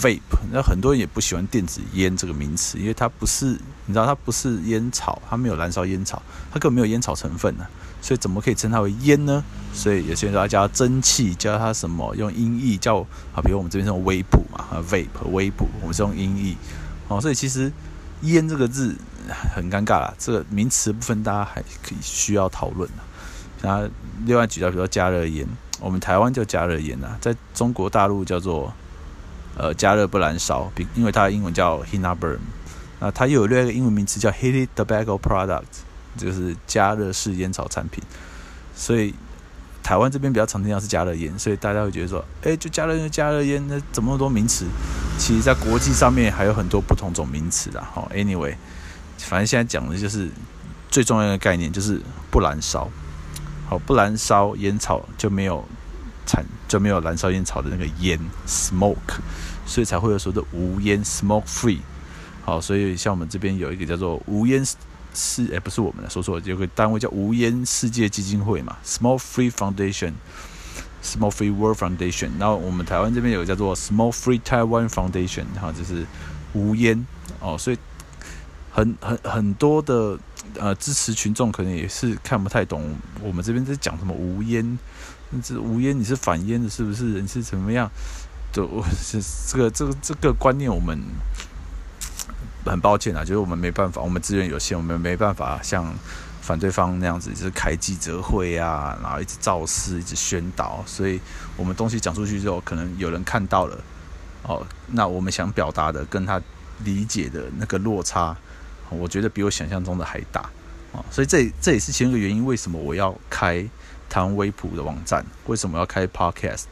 [0.00, 3.48] vape，那很多人也不喜欢电子烟这个名词，因为它不是，
[3.84, 7.66] 你知道它不是烟草，它没有燃烧烟草，它根本没有烟草成分呢、
[8.00, 9.44] 所以怎么可以称它为烟呢？
[9.74, 13.00] 所以有些人说叫它蒸汽，叫它什么，用音译叫
[13.34, 16.56] 啊，比如我们这边是用微普嘛，啊 vape 和微普，我们是用音译，
[17.16, 17.72] 哦，所以其实
[18.22, 18.96] 烟这个字
[19.54, 23.00] 很尴尬啦，这个名词部分大家还可以需要讨论啊。
[23.62, 23.88] 那
[24.26, 25.46] 另外举到比如说加热烟，
[25.80, 28.72] 我们台湾叫加热烟啊，在中国大陆叫做。
[29.54, 32.38] 呃，加热不燃烧，比因为它的英文叫 heat not burn，
[33.00, 35.64] 那它又有另外一个英文名词叫 heated tobacco product，
[36.16, 38.02] 就是加热式烟草产品。
[38.74, 39.14] 所以
[39.82, 44.64] 台湾这边比较常听到是加热烟，所以大家会觉得说，哎，就加热烟，加热烟，那怎么那么多名词？
[45.24, 47.80] 其实，在国际上面还有很多不同种名词的。
[47.80, 48.56] 好，anyway，
[49.18, 50.28] 反正现在讲的就是
[50.90, 52.90] 最重要的概念就是不燃烧。
[53.68, 55.64] 好，不燃烧烟草就没有。
[56.24, 59.18] 产就没有燃烧烟草的那个烟 smoke，
[59.66, 61.80] 所以才会有说的无烟 smoke free。
[62.44, 64.64] 好，所以像我们这边有一个叫做无烟
[65.12, 70.12] 世，哎，不是我们的，说错，有个单位叫无烟世界基金会嘛，smoke free Foundation）
[71.02, 72.30] Small free world foundation。
[72.38, 76.06] 然后我们台湾这边有个叫做 Small free Taiwan foundation，哈，就是
[76.52, 77.06] 无烟
[77.40, 77.78] 哦，所以
[78.70, 80.18] 很很很多的
[80.58, 84.78] 呃支持群众可能也是看不太懂我们这边在讲什么无烟。
[85.42, 87.04] 这无烟，你是反烟的，是不是？
[87.22, 87.90] 你是怎么样？
[88.52, 91.02] 就我是 这个这个这个观念，我们
[92.66, 95.86] 很抱歉啊，就是我们没办法，我们资源有限，我们没办法像
[96.52, 100.84] 反对方那样子，就是开记者会啊，然后一直造势，一直宣导。
[100.86, 101.18] 所以
[101.56, 103.82] 我们东西讲出去之后，可能有人看到了，
[104.42, 106.38] 哦，那我们想表达的跟他
[106.84, 108.36] 理解的那个落差，
[108.90, 110.42] 我觉得比我想象中的还大
[110.92, 111.02] 啊。
[111.10, 113.66] 所以这这也是其中一个原因，为什么我要开。
[114.10, 116.64] 台湾微普的网站为什么要开 Podcast？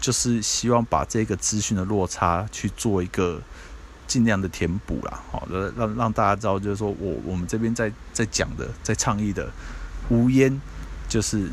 [0.00, 3.40] 就是希望把这个资讯的落差去做一个
[4.06, 9.48] 尽量的填补啦，好，让让大家知道，就是说我我们这边在在讲的，在倡议的
[10.08, 10.60] 无烟，
[11.08, 11.48] 就是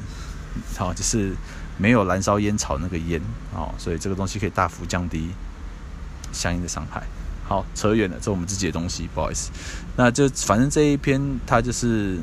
[0.78, 1.34] 好，就是
[1.78, 3.22] 没有燃烧烟草那个烟，
[3.54, 5.30] 哦，所以这个东西可以大幅降低
[6.32, 7.04] 相应的伤害。
[7.46, 9.52] 好，扯远了，这我们自己的东西，不好意思。
[9.96, 12.20] 那就反正这一篇它就是。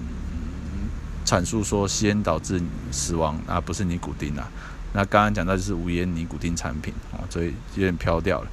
[1.26, 2.58] 阐述说吸烟导致
[2.90, 4.48] 死亡啊，不是尼古丁啊。
[4.94, 8.48] 那刚刚讲到就是无烟尼古丁产品哦，所以有点飘掉了。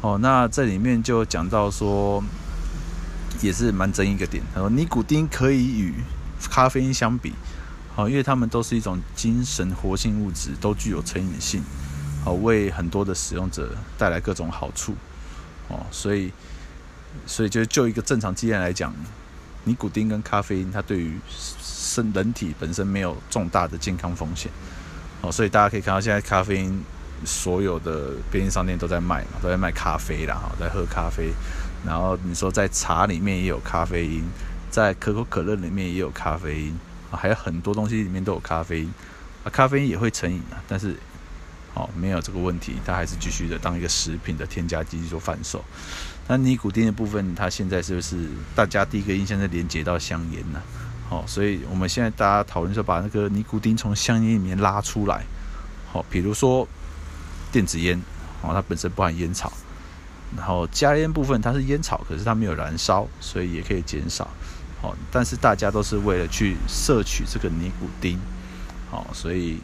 [0.00, 2.22] 哦，那这里面就讲到说，
[3.40, 4.42] 也是蛮争议一个点。
[4.54, 5.94] 他说尼古丁可以与
[6.48, 7.32] 咖啡因相比，
[7.96, 11.62] 哦，因为它们都是一种精神活性物质，都具有成瘾性，
[12.24, 14.94] 哦，为很多的使用者带来各种好处。
[15.66, 16.32] 哦，所以，
[17.26, 18.94] 所以就就一个正常经验来讲，
[19.64, 24.50] 尼古丁跟咖啡因，它对于身人体本身没有重大的健康风险，
[25.22, 26.82] 哦，所以大家可以看到现在咖啡因
[27.24, 31.32] 所有的便利商店都在卖嘛，都在卖咖啡啦，哈，在喝咖啡。
[31.86, 34.24] 然后你说在茶里面也有咖啡因，
[34.70, 36.78] 在可口可乐里面也有咖啡因，
[37.10, 38.94] 还有很多东西里面都有咖啡因。
[39.44, 40.96] 啊，咖啡因也会成瘾啊，但是
[41.74, 45.64] 哦，没有这个问题，它还是继续的当一个食品的添加剂做贩售。
[46.26, 50.60] 那尼古丁的部分，它现在是不是大家第一个印象在连接到香烟呢？
[51.08, 55.24] 好，所以我们现在大家讨论说，把那个尼古丁从香烟里面拉出来。
[55.90, 56.68] 好，比如说
[57.50, 58.00] 电子烟，
[58.42, 59.52] 哦，它本身不含烟草，
[60.36, 64.28] 然后加烟部分它是烟草，可是它没有燃烧，所以也可以减少。
[64.82, 68.18] 哦，但是大家都是为了去摄取这个尼古丁。
[68.90, 69.58] 好，所以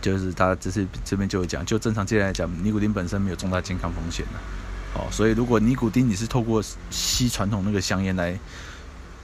[0.00, 5.00] 就是他这是这边就会讲，就正常界来讲，尼古丁本身没有重大健康风险的。
[5.00, 8.38] 哦，所以如果尼古丁你是透过吸传统那个香烟来。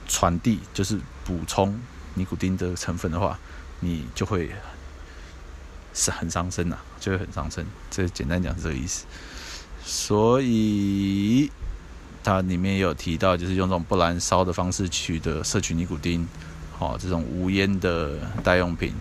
[0.05, 1.79] 传递就是补充
[2.13, 3.39] 尼古丁的成分的话，
[3.79, 4.51] 你就会
[5.93, 7.65] 是很伤身呐，就会很伤身。
[7.91, 9.03] 这简单讲是这个意思。
[9.83, 11.51] 所以
[12.23, 16.25] 它里面有提到，就是用这种不燃烧的方式取得摄取尼古丁，
[16.71, 18.93] 好，这种无烟的代用品，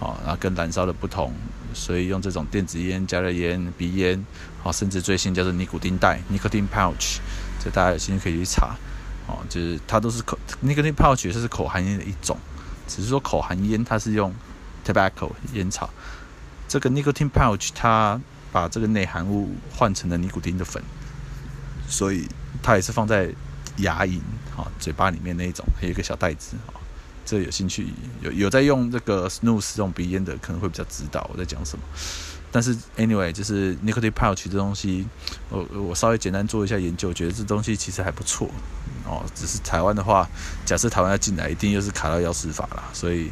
[0.00, 1.32] 好，然后跟燃烧的不同，
[1.72, 4.26] 所以用这种电子烟、加热烟、鼻烟，
[4.64, 7.18] 好，甚至最新叫做尼古丁袋 （nicotine pouch），
[7.62, 8.74] 这大家有兴趣可以去查。
[9.28, 12.36] 哦，就是它都是口尼古丁 pouch 是口含烟的一种，
[12.88, 14.34] 只是说口含烟它是用
[14.84, 15.88] tobacco 烟草，
[16.68, 18.20] 这个 nicotine pouch 它
[18.52, 20.82] 把这个内含物换成了尼古丁的粉，
[21.88, 22.26] 所以
[22.62, 23.30] 它也是放在
[23.78, 24.20] 牙龈、
[24.56, 26.74] 哦、嘴巴里面那一种，还有一个小袋子，哦，
[27.24, 27.88] 这有兴趣
[28.22, 31.84] 有有在用这个 snus 这种鼻烟的，可能会比较知道我在讲什么。
[32.52, 35.06] 但是 anyway，就是 nicotine pouch 这东西，
[35.50, 38.48] 我我稍微简单做一下研究，觉得这东西其实还不错
[39.04, 39.22] 哦。
[39.34, 40.26] 只是台湾的话，
[40.64, 43.30] 假设台湾要进来，一定又是卡到药师法啦，所以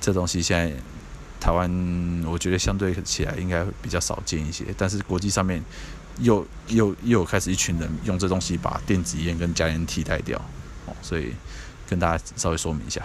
[0.00, 0.76] 这东西现在
[1.40, 1.70] 台湾
[2.26, 4.64] 我觉得相对起来应该比较少见一些。
[4.76, 5.62] 但是国际上面
[6.20, 10.38] 又又又有开始一群人用这东西把电子烟跟加烟替代掉
[10.86, 11.32] 哦，所以
[11.88, 13.02] 跟大家稍微说明一下。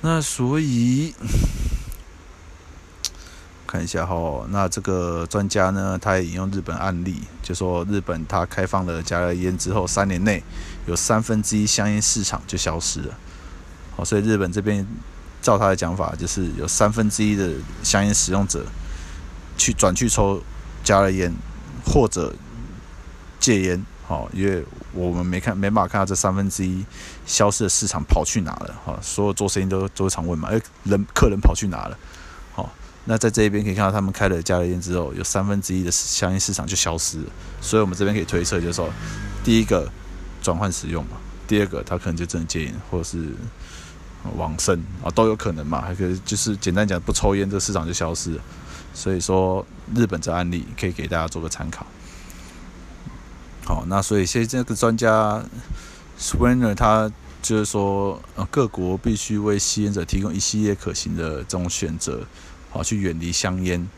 [0.00, 1.14] 那所以。
[3.68, 10.40] 看一下哈，那这个专家呢，他也引用日本案例，就说日本他开放了加热烟之后，三年内
[10.86, 13.18] 有三分之一香烟市场就消失了。
[13.96, 14.86] 好，所以日本这边
[15.46, 17.52] 照他的讲法，就是有三分之一的
[17.84, 18.66] 香烟使用者
[19.56, 20.42] 去转去抽
[20.82, 21.32] 加了烟
[21.84, 22.34] 或者
[23.38, 23.86] 戒烟。
[24.08, 26.84] 好，因为我们没看没办法看到这三分之一
[27.24, 28.74] 消失的市场跑去哪了。
[28.84, 31.96] 哈，所有做生意都都常问嘛，哎，人客人跑去哪了？
[33.08, 37.26] 那在这一边可以看到，他们开了加了烟之后，有三分之一的香烟市场就消失了。
[37.60, 38.90] 所以，我们这边可以推测，就是说，
[39.44, 39.88] 第一个
[40.42, 41.10] 转换使用嘛，
[41.46, 43.28] 第二个他可能就真的戒烟，或者是
[44.36, 45.80] 往生啊，都有可能嘛。
[45.80, 48.42] 还可以就是简单讲，不抽烟，这个市场就消失了。
[48.94, 51.86] 所以说，日本这案例可以给大家做个参考。
[53.64, 55.42] 好，那所以现在这个专家
[56.16, 57.10] s w i n e r 他
[57.42, 62.24] 就是说，呃，各国必须为吸烟者提供一系列可行的这种选择。
[62.70, 63.88] 好，去远离香烟，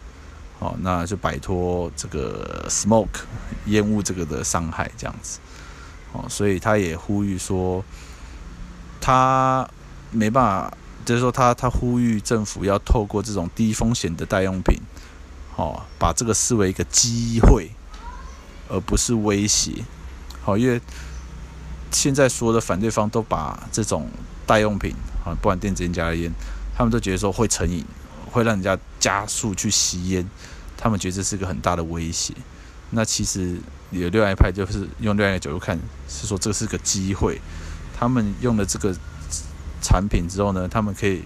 [0.59, 3.21] 好，那就摆脱这个 smoke
[3.67, 5.41] 烟雾这个的伤害，这样子，
[6.13, 7.85] 哦，所以他也呼吁说，
[9.01, 9.69] 他
[10.11, 14.79] 没办法，就是说他他呼吁政府要透过这种低风险的代用品，
[15.55, 17.71] 好，把这个视为一个机会，
[18.69, 19.85] 而不是威胁，
[20.43, 20.81] 好，因为
[21.91, 24.09] 现在所有的反对方都把这种
[24.47, 24.95] 代用品，
[25.25, 26.33] 啊，不管电子烟、加烟，
[26.77, 27.85] 他们都觉得说会成瘾。
[28.31, 30.29] 会让人家加速去吸烟，
[30.77, 32.35] 他们觉得这是个很大的威胁。
[32.91, 33.59] 那其实
[33.91, 35.79] 有另外一派，就是用另外一个角度看，
[36.11, 37.41] 是说这是个机会。
[37.99, 38.95] 他们用的这个
[39.83, 41.23] 产品之后呢，他们可以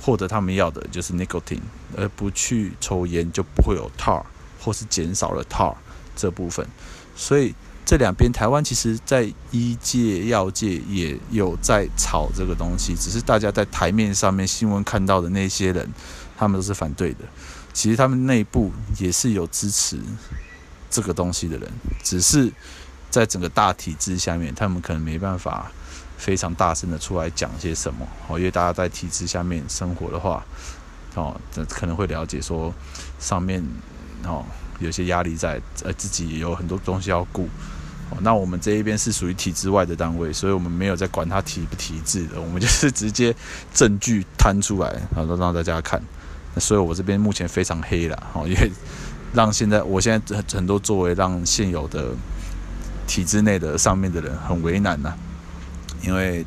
[0.00, 1.60] 获得他们要的，就是 nicotine，
[1.96, 4.22] 而不去抽烟，就不会有 tar，
[4.60, 5.74] 或是减少了 tar
[6.14, 6.66] 这部分。
[7.14, 7.54] 所以。
[7.88, 15.88] 这两边，台湾其实在医界、药界也有在炒这个东西，只是大家在台面上面新闻看到的那些人，
[16.36, 17.18] 他们都是反对的。
[17.72, 20.00] 其实他们内部也是有支持
[20.90, 22.52] 这个东西的人，只是
[23.16, 25.72] 在整个大体制下面，他们可能没办法
[26.18, 28.06] 非常大声的出来讲些什么。
[28.28, 30.44] 哦，因为大家在体制下面生活的话，
[31.14, 31.34] 哦，
[31.70, 32.74] 可能会了解说
[33.18, 33.64] 上面
[34.22, 34.44] 哦
[34.80, 37.48] 有些压力在，呃，自己也有很多东西要顾。
[38.10, 43.34] 哦那我们这一边是属于体制外的单位，所以我们没有在管他体不体制的，我们就是直接
[43.72, 46.00] 证据摊出来，然 后让大家看。
[46.54, 48.70] 那所以我这边目前非常黑了，哦，因为
[49.32, 52.14] 让现在我现在很很多作为让现有的
[53.06, 55.14] 体制内的上面的人很为难呐。
[56.02, 56.44] 因为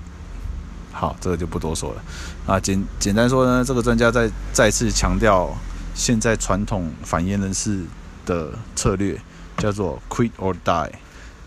[0.92, 2.04] 好，这个就不多说了
[2.46, 2.60] 啊。
[2.60, 5.50] 简简单说呢，这个专家再再次强调，
[5.96, 7.84] 现在传统反烟人士
[8.26, 9.20] 的策略
[9.58, 10.92] 叫做 “quit or die”。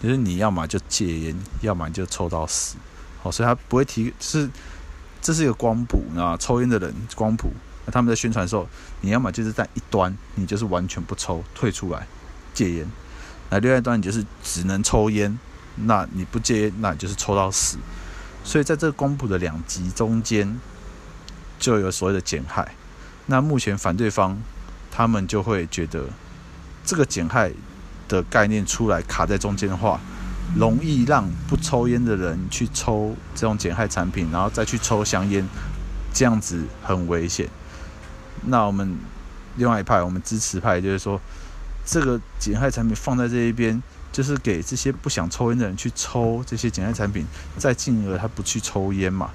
[0.03, 2.75] 就是你要么就戒烟，要么就抽到死，
[3.23, 4.51] 好，所以他不会提，是
[5.21, 7.53] 这是一个光谱啊，抽烟的人光谱，
[7.87, 8.67] 他们在宣传的时候，
[9.01, 12.05] 你要么就是在一端，你就是完全不抽，退出来
[12.53, 12.91] 戒烟，
[13.53, 15.39] 那另外一端你就是只能抽烟，
[15.77, 17.77] 那你不戒，那你就是抽到死，
[18.43, 20.59] 所以在这个光谱的两极中间，
[21.59, 22.75] 就有所谓的减害，
[23.27, 24.41] 那目前反对方
[24.91, 26.07] 他们就会觉得
[26.85, 27.53] 这个减害。
[28.09, 29.99] 的概念出来卡在中间的话，
[30.55, 35.43] 容易让不抽烟的人去抽这种减害产品，然后再去抽香烟，
[36.13, 37.49] 这样子很危险。
[38.45, 38.99] 那我们
[39.57, 41.19] 另外一派，我们支持派就是说，
[41.85, 49.31] 这个减害产品放在这一边，就是给这些不想抽烟的人去抽这些减害产品，再进而他不去抽烟嘛。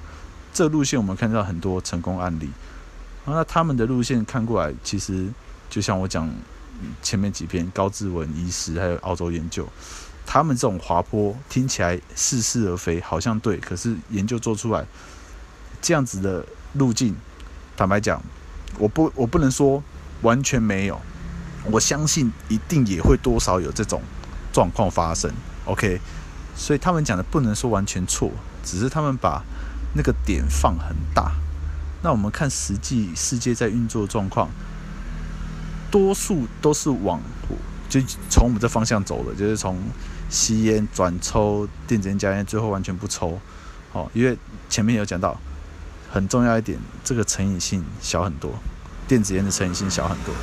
[0.52, 2.48] 这路线我们看到很多成功案例，
[3.26, 5.28] 那他们的路线看过来，其实
[5.68, 6.30] 就像我讲。
[7.02, 9.68] 前面几篇高志文医师还有澳洲研究，
[10.24, 14.86] 他们这种滑坡听起来似是而非，好像对，可是研究做出来
[15.82, 17.16] 这样子的路径，
[17.76, 18.22] 坦白讲，
[18.78, 19.82] 我不我不能说
[20.22, 21.00] 完全没有，
[21.70, 24.02] 我相信一定也会多少有这种
[24.52, 25.32] 状况发生。
[25.64, 26.00] OK，
[26.56, 28.30] 所以他们讲的不能说完全错，
[28.64, 29.42] 只是他们把
[29.94, 31.32] 那个点放很大。
[32.02, 34.48] 那我们看实际世界在运作状况。
[35.90, 37.18] 多数都是往
[37.88, 37.98] 就
[38.28, 39.78] 从我们这方向走的，就是从
[40.28, 43.40] 吸烟转抽电子烟、加烟，最后完全不抽。
[43.90, 44.36] 好，因为
[44.68, 45.40] 前面有讲到
[46.10, 48.52] 很重要一点，这个成瘾性小很多，
[49.08, 50.34] 电子烟的成瘾性小很多。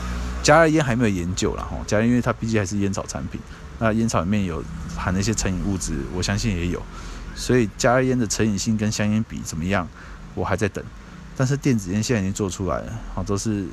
[0.45, 3.41] 加热烟还没有研究了哈，加热因为它毕竟还是烟草产品，
[3.79, 4.63] 那烟草里面有
[4.95, 6.79] 含那些成瘾物质，我相信也有，
[7.35, 9.87] 所以加热烟的成瘾性跟香烟比怎么样，
[10.35, 10.85] 我还在等。
[11.35, 13.65] 但是电子烟现在已经做出来了，好，都是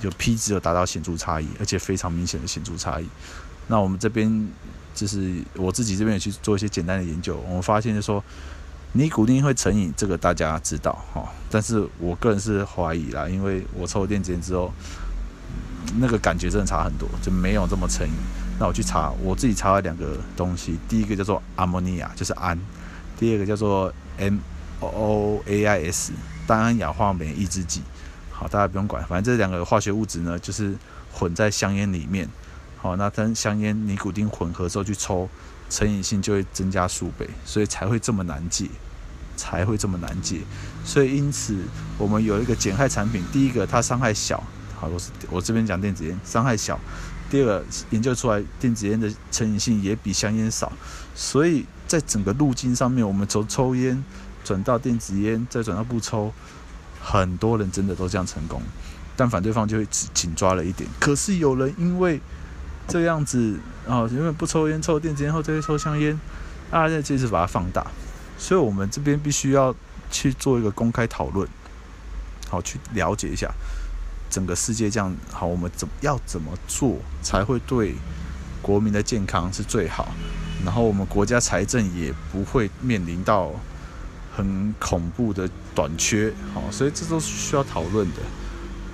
[0.00, 3.06] 有批次有达到显著差异，而且非常明显的显著差异。
[3.68, 4.48] 那我们这边
[4.96, 8.20] 就是我自己这边也去做一些简单的研究，我们发现就是说。
[8.92, 14.72] 尼古丁会成瘾，这个大家知道哈，但是我个人是怀疑啦，因为我抽了电子烟之后，
[15.98, 18.12] 那个感觉真的差很多，就没有这么成瘾。
[18.58, 22.56] 那我去查，我自己查了两个东西，第一个叫做阿摩尼亚，就是氨；
[23.18, 23.92] 第二个叫做
[24.80, 26.10] MOAIS，
[26.46, 27.82] 单胺氧化酶抑制剂。
[28.30, 30.74] 好，大家不用管，反正这两个化学物质呢，就是
[31.12, 32.28] 混在香烟里面。
[32.78, 35.28] 好，那跟香烟尼古丁混合之后去抽，
[35.70, 38.68] 成瘾性就会增加数倍，所以才会这么难戒。
[39.38, 40.40] 才会这么难戒，
[40.82, 41.58] 所以因此
[41.98, 43.22] 我们有一个减害产品。
[43.30, 44.42] 第一个，它伤害小，
[44.76, 46.78] 好，我是我这边讲电子烟伤害小。
[47.28, 50.70] 第二个，研究出来电子烟的成瘾性也比香烟少，
[51.14, 54.04] 所以在整个路径上面，我们从抽烟
[54.44, 56.32] 转到电子烟，再转到不抽，
[57.02, 58.62] 很多人真的都这样成功，
[59.16, 60.88] 但反对方就会只紧抓了一点。
[61.00, 62.20] 可是有人因为
[62.86, 63.58] 这样子
[63.88, 66.20] 啊，因为不抽烟，抽电子烟后再去抽香烟，
[66.70, 67.84] 啊，这次把它放大。
[68.38, 69.74] 所以，我们这边必须要
[70.10, 71.48] 去做一个公开讨论，
[72.48, 73.50] 好，去了解一下
[74.30, 77.94] 整个世界这样好，我们怎要怎么做才会对
[78.60, 80.08] 国民的健康是最好，
[80.64, 83.52] 然后我们国家财政也不会面临到
[84.36, 88.22] 很恐怖的短缺，好，所以这都是需要讨论的，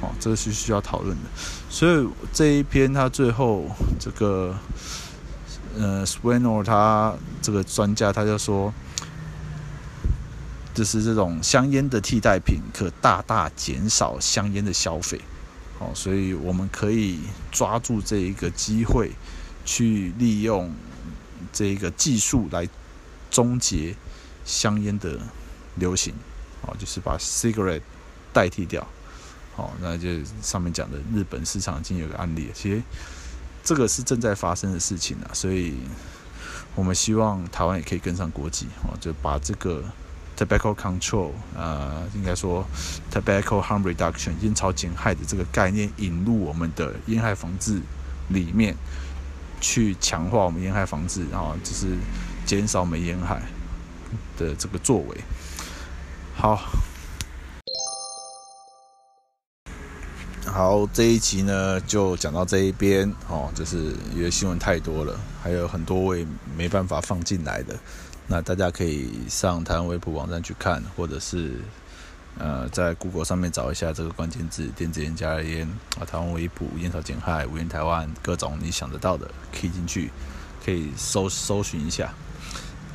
[0.00, 1.30] 好，这是需要讨论的。
[1.68, 3.64] 所以这一篇他最后
[3.98, 4.54] 这个
[5.78, 8.72] 呃，Swanor 他这个专家他就说。
[10.74, 15.20] 就是这种香烟的替代品，可大大减少香烟的消费，
[15.78, 17.20] 好，所以我们可以
[17.50, 19.12] 抓住这一个机会，
[19.66, 20.72] 去利用
[21.52, 22.66] 这一个技术来
[23.30, 23.94] 终结
[24.46, 25.20] 香烟的
[25.74, 26.14] 流行，
[26.62, 27.82] 好，就是把 cigarette
[28.32, 28.86] 代替掉，
[29.54, 30.08] 好，那就
[30.40, 32.82] 上面讲的日本市场已经有个案例，其实
[33.62, 35.74] 这个是正在发生的事情啊，所以
[36.74, 39.84] 我们希望台湾也可以跟上国际，哦，就把这个。
[40.34, 42.66] Tobacco control，呃，应该说
[43.12, 47.80] tobacco harm reduction，烟草减害的这个概念引入我们的烟害防治
[48.28, 48.74] 里面，
[49.60, 51.96] 去强化我们烟害防治，然后就是
[52.44, 53.40] 减少我们烟害
[54.36, 55.16] 的这个作为。
[56.34, 56.58] 好，
[60.46, 66.26] 好，这一集呢就讲到这一边哦，就是因为新闻太多了，还有很多位
[66.56, 67.78] 没办法放进来的。
[68.32, 71.56] 那大家可以上台湾微普网站去看，或者是
[72.38, 75.68] 呃在 Google 上面找一下这个关键字“电子烟、加热烟”
[76.00, 80.10] 啊，台湾微普烟草减害、无烟台湾，各种你想得到的可以进去，
[80.64, 82.10] 可以搜搜寻一下。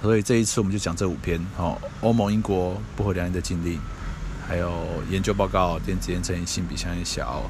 [0.01, 3.79] 所以这一次我们就讲这五篇哦：欧盟、英国不合良烟的禁令，
[4.47, 7.47] 还有研究报告，电子烟成瘾性比香烟小；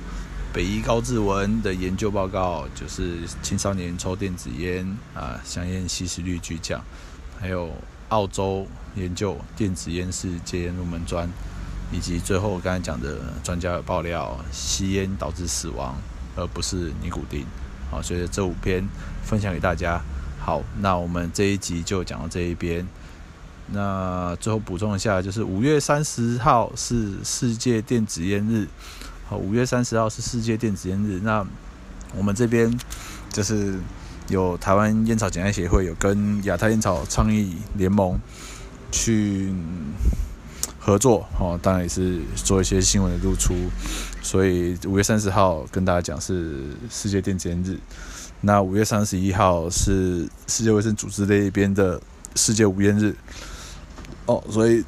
[0.52, 4.86] 北医高志文的研究报告，就是青少年抽电子烟
[5.16, 6.84] 啊，香烟吸食率巨降。
[7.40, 7.72] 还有
[8.10, 8.66] 澳洲
[8.96, 11.30] 研究电子烟是戒烟入门砖，
[11.92, 15.96] 以及最后我刚才讲的专家有爆料，吸烟导致死亡，
[16.36, 17.46] 而不是尼古丁。
[17.92, 18.88] 好，所以这五篇
[19.24, 20.02] 分享给大家。
[20.40, 22.88] 好，那我们这一集就讲到这一边。
[23.68, 28.68] 那最后补充一下，就是五月三十号是世界电子烟日。
[29.30, 31.20] 好，五月三十号是世界电子烟日。
[31.24, 31.46] 那
[32.16, 32.76] 我们这边
[33.32, 33.80] 就是。
[34.30, 38.20] 有台湾烟草减害协会有跟亚太烟草倡议联盟
[38.92, 39.54] 去
[40.80, 43.54] 合作，哦，当然也是做一些新闻的露出。
[44.22, 47.78] 所以五月三十号跟大家讲是世界电子烟日，
[48.42, 52.02] 那五月三十一号是世界卫生组织那一边的
[52.36, 53.16] 世界无烟日。
[54.26, 54.84] 哦，所以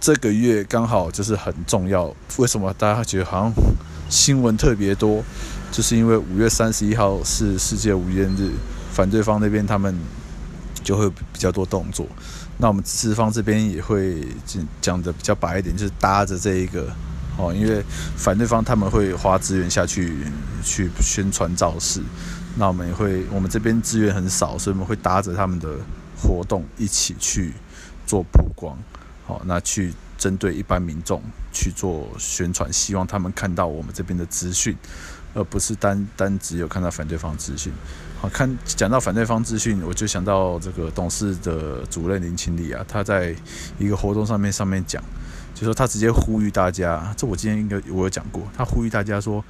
[0.00, 2.14] 这个月刚好就是很重要。
[2.36, 3.52] 为什么大家觉得好像
[4.08, 5.24] 新闻特别多？
[5.70, 8.50] 就是因为五月三十一号是世界无烟日，
[8.92, 9.96] 反对方那边他们
[10.82, 12.06] 就会比较多动作。
[12.60, 16.90] 那我们支持方这边也会讲讲的比较白一点，就是搭着这一个
[17.36, 17.80] 哦，因为
[18.16, 20.24] 反对方他们会花资源下去
[20.64, 22.02] 去宣传造势，
[22.56, 25.76] 那我们也会，我们这边资源很少，所以我们会搭着他们的
[26.20, 27.52] 活动一起去
[28.04, 28.76] 做曝光，
[29.24, 34.76] 好，那去针对一般民众去做宣传，希望他们看到我们这边的资讯。
[35.34, 37.72] 而不是单单只有看到反对方资讯，
[38.20, 43.34] 好，看讲到反对方资讯，我就想到这个董事的主任林清丽啊，他在
[43.78, 45.02] 一个活动上面上面讲，
[45.54, 49.44] 就说他直接呼吁大家，这我今天应该我有讲过，他呼吁大家说，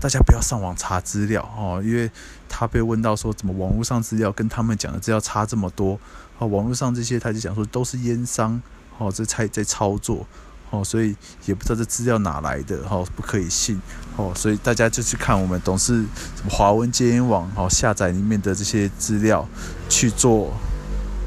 [0.00, 2.10] 大家不要上网查资料哦，因为
[2.48, 5.98] 他被问到说，怎么网络上资料跟他们讲的资料差这么多？
[6.38, 8.60] 哦，网络上这些他就讲说都是烟商
[8.98, 10.26] 哦，这在在操作
[10.74, 11.14] 哦，所以
[11.46, 13.80] 也不知道这资料哪来的哦，不可以信
[14.16, 15.94] 哦，所以大家就去看我们董事
[16.36, 19.46] 什么华文戒烟网哦，下载里面的这些资料
[19.88, 20.52] 去做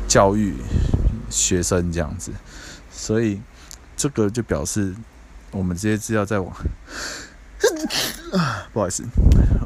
[0.08, 0.56] 教育
[1.30, 2.32] 学生这样子，
[2.92, 3.40] 所以
[3.96, 4.94] 这个就表示
[5.52, 6.54] 我们这些资料在网。
[8.72, 9.04] 不好意思，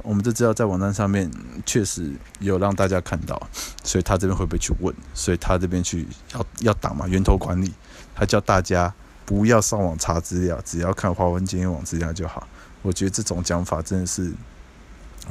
[0.01, 1.29] 我们这资料在网站上面
[1.65, 2.09] 确实
[2.39, 3.49] 有让大家看到，
[3.83, 4.95] 所以他这边会不会去问？
[5.13, 7.73] 所以他这边去要要挡嘛，源头管理，
[8.15, 8.93] 他叫大家
[9.31, 12.45] 不要上网查资料，只要看华文戒烟网资料就好。
[12.81, 14.29] 我觉得这种讲法真的是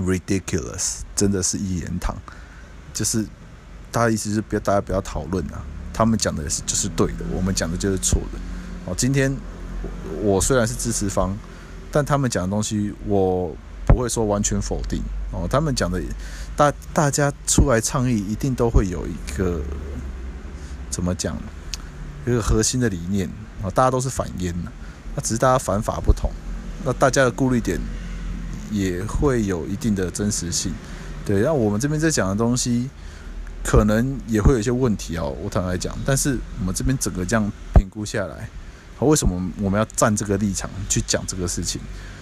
[0.01, 2.17] ridiculous，真的是一言堂。
[2.95, 3.23] 就是
[3.93, 5.61] 大家意思是不要大家不要讨论啊，
[5.93, 8.39] 他们讲的是就是对的，我们讲的就是错的。
[8.87, 9.37] 哦，今天，
[10.23, 11.37] 我虽然是支持方。
[11.93, 15.47] 但他们讲的东西，我不会说完全否定哦。
[15.47, 16.01] 他们讲的，
[16.57, 19.61] 大大家出来倡议，一定都会有一个
[20.89, 21.37] 怎么讲，
[22.25, 23.29] 一个核心的理念
[23.63, 23.71] 啊。
[23.71, 24.71] 大家都是反烟的，
[25.15, 26.31] 那只是大家反法不同。
[26.85, 27.79] 那大家的顾虑点
[28.71, 30.73] 也会有一定的真实性，
[31.25, 31.43] 对。
[31.43, 32.89] 那我们这边在讲的东西，
[33.65, 35.37] 可能也会有一些问题哦。
[35.43, 38.49] 我坦白讲，但是我们这边整个这样评估下来。
[39.01, 41.81] 为什么我们要站这个立场去讲这个事情？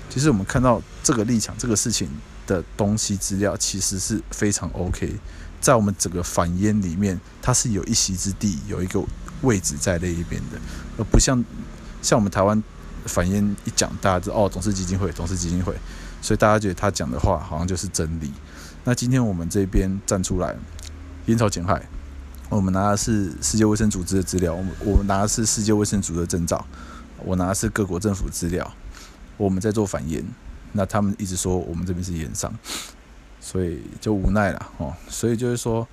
[0.09, 2.09] 其实我们看到这个立场、这个事情
[2.47, 5.13] 的东西资料，其实是非常 OK。
[5.61, 9.03] 在我们整个反烟里面，它是有一席之地，有一个
[9.43, 10.59] 位置在那一边的，
[10.99, 11.43] 而不像
[12.03, 12.63] 像我们台湾
[13.07, 15.75] 反烟一讲，大家知道哦，董事基金会，董事基金会，
[16.21, 18.31] 所以大家觉得他讲的话好像就是真理。
[18.85, 20.55] 那今天我们这边站出来，
[21.27, 21.89] 烟草减害。
[22.51, 26.67] 我们拿的是世界卫生组织的资料，我们我们拿的是世界卫生组织的证照，
[27.23, 28.73] 我拿的是各国政府资料，
[29.37, 30.25] 我们在做反烟，
[30.73, 32.51] 那他们一直说我们这边是烟商，
[33.39, 34.95] 所以就无奈了哦。
[35.11, 35.87] 所以就是说，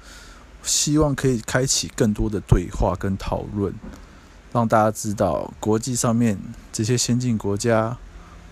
[0.64, 3.74] 希望可以开启更多的对话跟讨论，
[4.56, 6.38] 让大家知道国际上面
[6.72, 7.98] 这些先进国家。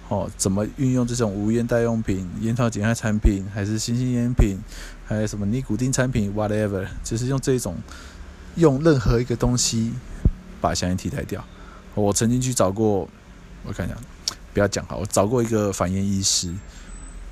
[0.10, 4.58] 哦，怎么运用这种无烟代用品、烟草减害产品，还是新兴烟品，
[5.06, 7.78] 还有什么尼古丁产品，whatever，就是用这种
[8.56, 9.94] 用任何一个东西
[10.60, 11.44] 把香烟替代掉。
[11.96, 13.08] 我曾经去找过，
[13.64, 13.96] 我看一下，
[14.54, 16.54] 不要讲哈，我找过一个反烟医师，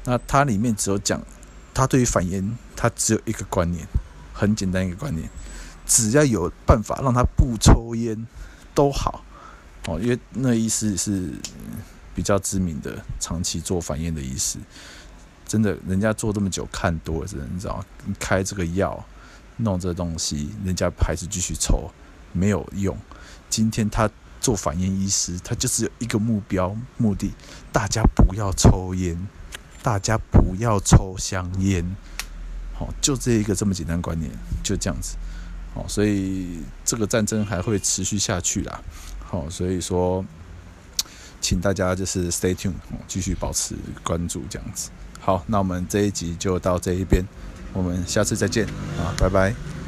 [0.05, 1.21] 那他里面只有讲，
[1.73, 3.85] 他对于反烟，他只有一个观念，
[4.33, 5.29] 很简单一个观念，
[5.85, 8.25] 只要有办法让他不抽烟
[8.73, 9.23] 都好。
[9.87, 11.33] 哦，因为那医师是。
[12.13, 14.59] 比较知名的长期做反烟的医师，
[15.47, 17.83] 真的，人家做这么久看多了，真的，你知道？
[18.19, 19.01] 开这个药，
[19.55, 21.89] 弄这东西，人家还是继续抽，
[22.33, 22.97] 没有用。
[23.49, 24.09] 今天他
[24.41, 27.31] 做反烟医师，他就是有一个目标目的，
[27.71, 29.17] 大家不要抽烟，
[29.81, 31.95] 大家不要抽香烟，
[32.73, 34.29] 好，就这一个这么简单观念，
[34.61, 35.15] 就这样子，
[35.73, 38.81] 好，所以这个战争还会持续下去啦，
[39.19, 40.23] 好，所以说。
[41.43, 42.71] 请大家就是 stay tuned，
[43.07, 44.91] 继续保持关注这样子。
[45.19, 47.25] 好，那我们这一集就到这一边，
[47.73, 48.67] 我们下次再见
[48.99, 49.80] 啊，拜拜。